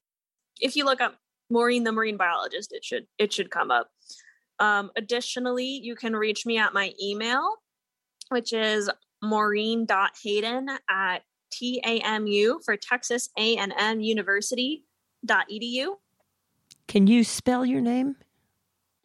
If 0.60 0.76
you 0.76 0.86
look 0.86 1.02
up 1.02 1.16
Maureen, 1.50 1.84
the 1.84 1.92
marine 1.92 2.18
biologist, 2.18 2.72
it 2.72 2.84
should 2.84 3.08
it 3.18 3.34
should 3.34 3.50
come 3.50 3.72
up. 3.72 3.90
Um, 4.60 4.92
additionally, 4.96 5.80
you 5.82 5.96
can 5.96 6.16
reach 6.16 6.46
me 6.46 6.58
at 6.58 6.74
my 6.74 6.94
email, 7.02 7.56
which 8.30 8.54
is 8.54 8.90
maureen.hayden 9.22 10.70
at 10.90 11.24
TAMU 11.52 12.60
for 12.64 12.78
Texas 12.78 13.30
A&M 13.38 14.00
University.edu. 14.02 15.96
Can 16.88 17.08
you 17.08 17.24
spell 17.24 17.66
your 17.66 17.82
name? 17.82 18.16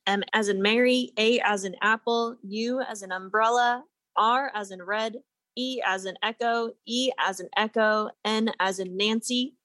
M 0.07 0.23
as 0.33 0.49
in 0.49 0.61
Mary, 0.61 1.12
A 1.18 1.40
as 1.40 1.64
in 1.64 1.77
apple, 1.83 2.37
U 2.42 2.81
as 2.81 3.03
in 3.03 3.12
umbrella, 3.12 3.85
R 4.16 4.51
as 4.55 4.70
in 4.70 4.83
red, 4.83 5.16
E 5.57 5.81
as 5.87 6.05
in 6.05 6.16
echo, 6.23 6.73
E 6.87 7.11
as 7.18 7.40
in 7.40 7.49
echo, 7.57 8.11
N 8.25 8.51
as 8.59 8.79
in 8.79 8.96
Nancy. 8.96 9.57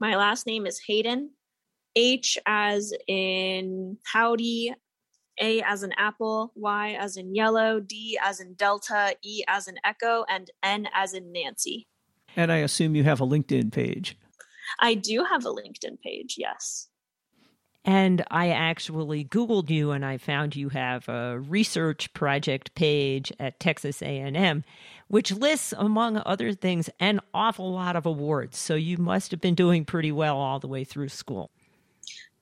My 0.00 0.16
last 0.16 0.46
name 0.46 0.66
is 0.66 0.80
Hayden. 0.86 1.30
H 1.94 2.38
as 2.46 2.92
in 3.06 3.98
howdy, 4.04 4.74
a 5.42 5.60
as 5.62 5.82
in 5.82 5.92
apple, 5.98 6.52
Y 6.54 6.96
as 6.98 7.16
in 7.16 7.34
yellow, 7.34 7.80
D 7.80 8.18
as 8.22 8.40
in 8.40 8.54
delta, 8.54 9.14
E 9.22 9.42
as 9.48 9.68
in 9.68 9.74
echo, 9.84 10.24
and 10.28 10.50
N 10.62 10.88
as 10.94 11.12
in 11.12 11.32
Nancy. 11.32 11.88
And 12.36 12.50
I 12.50 12.58
assume 12.58 12.96
you 12.96 13.04
have 13.04 13.20
a 13.20 13.26
LinkedIn 13.26 13.72
page. 13.72 14.16
I 14.78 14.94
do 14.94 15.24
have 15.24 15.44
a 15.44 15.52
LinkedIn 15.52 16.00
page, 16.00 16.36
yes. 16.38 16.88
And 17.84 18.24
I 18.30 18.50
actually 18.50 19.24
Googled 19.24 19.68
you 19.68 19.90
and 19.90 20.04
I 20.04 20.16
found 20.16 20.54
you 20.54 20.68
have 20.68 21.08
a 21.08 21.40
research 21.40 22.14
project 22.14 22.74
page 22.76 23.32
at 23.40 23.58
Texas 23.58 24.00
A&M, 24.00 24.62
which 25.08 25.32
lists, 25.32 25.74
among 25.76 26.22
other 26.24 26.52
things, 26.52 26.88
an 27.00 27.20
awful 27.34 27.72
lot 27.72 27.96
of 27.96 28.06
awards. 28.06 28.56
So 28.56 28.76
you 28.76 28.98
must 28.98 29.32
have 29.32 29.40
been 29.40 29.56
doing 29.56 29.84
pretty 29.84 30.12
well 30.12 30.36
all 30.36 30.60
the 30.60 30.68
way 30.68 30.84
through 30.84 31.08
school. 31.08 31.50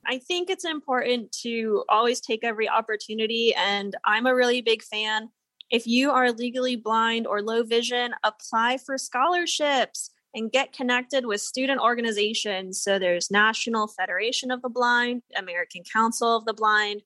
I 0.07 0.19
think 0.19 0.51
it's 0.51 0.65
important 0.65 1.33
to 1.43 1.85
always 1.89 2.21
take 2.21 2.45
every 2.45 2.69
opportunity. 2.69 3.55
And 3.55 3.95
I'm 4.05 4.27
a 4.27 4.35
really 4.35 4.63
big 4.63 4.83
fan. 4.83 5.29
If 5.71 5.87
you 5.87 6.11
are 6.11 6.33
legally 6.33 6.77
blind 6.77 7.27
or 7.27 7.43
low 7.43 7.63
vision, 7.63 8.13
apply 8.25 8.79
for 8.79 8.99
scholarships 8.99 10.11
and 10.35 10.51
get 10.51 10.73
connected 10.73 11.27
with 11.27 11.41
student 11.41 11.81
organizations. 11.81 12.81
So 12.83 12.99
there's 12.99 13.31
National 13.31 13.89
Federation 13.89 14.51
of 14.51 14.63
the 14.63 14.69
Blind, 14.69 15.23
American 15.37 15.83
Council 15.83 16.37
of 16.37 16.45
the 16.45 16.55
Blind, 16.55 17.03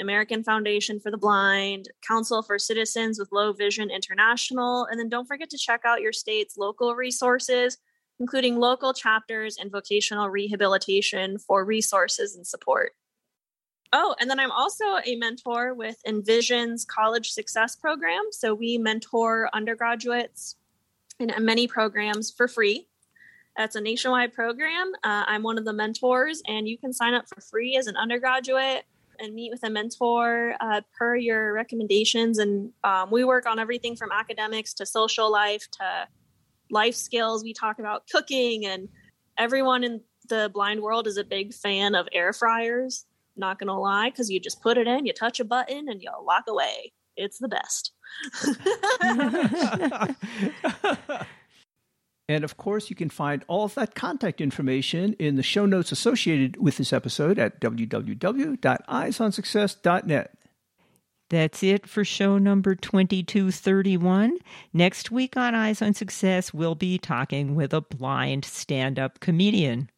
American 0.00 0.44
Foundation 0.44 1.00
for 1.00 1.10
the 1.10 1.18
Blind, 1.18 1.88
Council 2.06 2.42
for 2.42 2.58
Citizens 2.58 3.18
with 3.18 3.32
Low 3.32 3.52
Vision 3.52 3.90
International. 3.90 4.86
And 4.86 4.98
then 4.98 5.08
don't 5.08 5.26
forget 5.26 5.50
to 5.50 5.58
check 5.58 5.82
out 5.84 6.00
your 6.00 6.12
state's 6.12 6.56
local 6.56 6.94
resources 6.94 7.78
including 8.20 8.58
local 8.58 8.92
chapters 8.92 9.56
and 9.58 9.70
vocational 9.70 10.28
rehabilitation 10.28 11.38
for 11.38 11.64
resources 11.64 12.36
and 12.36 12.46
support. 12.46 12.92
Oh, 13.92 14.14
and 14.20 14.28
then 14.28 14.38
I'm 14.38 14.50
also 14.50 14.84
a 15.04 15.16
mentor 15.16 15.72
with 15.72 15.96
Envision's 16.06 16.84
College 16.84 17.30
Success 17.30 17.74
Program. 17.74 18.22
So 18.32 18.54
we 18.54 18.76
mentor 18.76 19.48
undergraduates 19.54 20.56
in 21.18 21.32
many 21.40 21.66
programs 21.66 22.30
for 22.30 22.48
free. 22.48 22.86
That's 23.56 23.76
a 23.76 23.80
nationwide 23.80 24.34
program. 24.34 24.92
Uh, 25.02 25.24
I'm 25.26 25.42
one 25.42 25.58
of 25.58 25.64
the 25.64 25.72
mentors, 25.72 26.42
and 26.46 26.68
you 26.68 26.78
can 26.78 26.92
sign 26.92 27.14
up 27.14 27.28
for 27.28 27.40
free 27.40 27.76
as 27.76 27.86
an 27.86 27.96
undergraduate 27.96 28.84
and 29.18 29.34
meet 29.34 29.50
with 29.50 29.64
a 29.64 29.70
mentor 29.70 30.54
uh, 30.60 30.82
per 30.96 31.16
your 31.16 31.52
recommendations. 31.52 32.38
And 32.38 32.70
um, 32.84 33.10
we 33.10 33.24
work 33.24 33.46
on 33.46 33.58
everything 33.58 33.96
from 33.96 34.12
academics 34.12 34.74
to 34.74 34.86
social 34.86 35.32
life 35.32 35.66
to 35.72 36.06
life 36.70 36.94
skills. 36.94 37.42
We 37.42 37.52
talk 37.52 37.78
about 37.78 38.04
cooking, 38.10 38.66
and 38.66 38.88
everyone 39.38 39.84
in 39.84 40.00
the 40.28 40.50
blind 40.52 40.80
world 40.80 41.06
is 41.06 41.16
a 41.16 41.24
big 41.24 41.54
fan 41.54 41.94
of 41.94 42.08
air 42.12 42.32
fryers. 42.32 43.06
Not 43.36 43.58
gonna 43.58 43.78
lie, 43.78 44.10
because 44.10 44.30
you 44.30 44.40
just 44.40 44.62
put 44.62 44.78
it 44.78 44.86
in, 44.86 45.06
you 45.06 45.12
touch 45.12 45.40
a 45.40 45.44
button, 45.44 45.88
and 45.88 46.02
you 46.02 46.10
walk 46.20 46.44
away. 46.48 46.92
It's 47.16 47.38
the 47.38 47.48
best. 47.48 47.92
and 52.28 52.44
of 52.44 52.56
course, 52.56 52.90
you 52.90 52.96
can 52.96 53.10
find 53.10 53.44
all 53.48 53.64
of 53.64 53.74
that 53.74 53.94
contact 53.94 54.40
information 54.40 55.14
in 55.14 55.36
the 55.36 55.42
show 55.42 55.66
notes 55.66 55.92
associated 55.92 56.62
with 56.62 56.76
this 56.76 56.92
episode 56.92 57.38
at 57.38 57.60
www.eyesonsuccess.net. 57.60 60.37
That's 61.30 61.62
it 61.62 61.86
for 61.86 62.06
show 62.06 62.38
number 62.38 62.74
2231. 62.74 64.38
Next 64.72 65.10
week 65.10 65.36
on 65.36 65.54
Eyes 65.54 65.82
on 65.82 65.92
Success, 65.92 66.54
we'll 66.54 66.74
be 66.74 66.96
talking 66.96 67.54
with 67.54 67.74
a 67.74 67.82
blind 67.82 68.46
stand 68.46 68.98
up 68.98 69.20
comedian. 69.20 69.90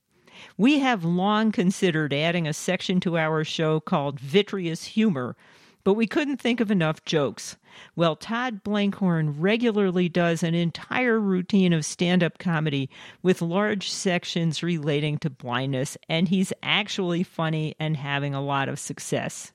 We 0.58 0.80
have 0.80 1.04
long 1.04 1.52
considered 1.52 2.12
adding 2.12 2.48
a 2.48 2.52
section 2.52 2.98
to 3.00 3.16
our 3.16 3.44
show 3.44 3.78
called 3.78 4.18
Vitreous 4.18 4.86
Humor, 4.86 5.36
but 5.84 5.94
we 5.94 6.08
couldn't 6.08 6.40
think 6.40 6.58
of 6.58 6.70
enough 6.70 7.04
jokes. 7.04 7.56
Well, 7.94 8.16
Todd 8.16 8.64
Blankhorn 8.64 9.36
regularly 9.38 10.08
does 10.08 10.42
an 10.42 10.56
entire 10.56 11.20
routine 11.20 11.72
of 11.72 11.84
stand 11.84 12.24
up 12.24 12.38
comedy 12.38 12.90
with 13.22 13.40
large 13.40 13.88
sections 13.88 14.64
relating 14.64 15.18
to 15.18 15.30
blindness, 15.30 15.96
and 16.08 16.26
he's 16.26 16.52
actually 16.60 17.22
funny 17.22 17.76
and 17.78 17.96
having 17.96 18.34
a 18.34 18.42
lot 18.42 18.68
of 18.68 18.80
success. 18.80 19.52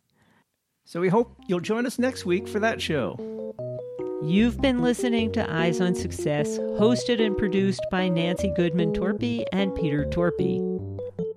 So 0.87 1.01
we 1.01 1.09
hope 1.09 1.35
you'll 1.47 1.61
join 1.61 1.87
us 1.87 1.97
next 1.97 2.27
week 2.27 2.47
for 2.47 2.59
that 2.59 2.79
show. 2.79 3.17
You've 4.23 4.61
been 4.61 4.83
listening 4.83 5.31
to 5.33 5.51
Eyes 5.51 5.81
on 5.81 5.95
Success, 5.95 6.59
hosted 6.59 7.19
and 7.19 7.35
produced 7.35 7.81
by 7.89 8.07
Nancy 8.07 8.53
Goodman 8.55 8.93
Torpy 8.93 9.43
and 9.51 9.73
Peter 9.75 10.05
Torpy. 10.05 10.61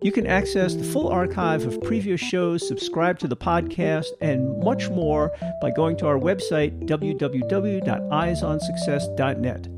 You 0.02 0.12
can 0.12 0.26
access 0.26 0.74
the 0.74 0.84
full 0.84 1.08
archive 1.08 1.64
of 1.66 1.80
previous 1.80 2.20
shows, 2.20 2.68
subscribe 2.68 3.18
to 3.20 3.26
the 3.26 3.36
podcast, 3.36 4.08
and 4.20 4.62
much 4.62 4.90
more 4.90 5.32
by 5.62 5.70
going 5.70 5.96
to 5.98 6.06
our 6.06 6.18
website, 6.18 6.86
www.eyesonsuccess.net. 6.86 9.77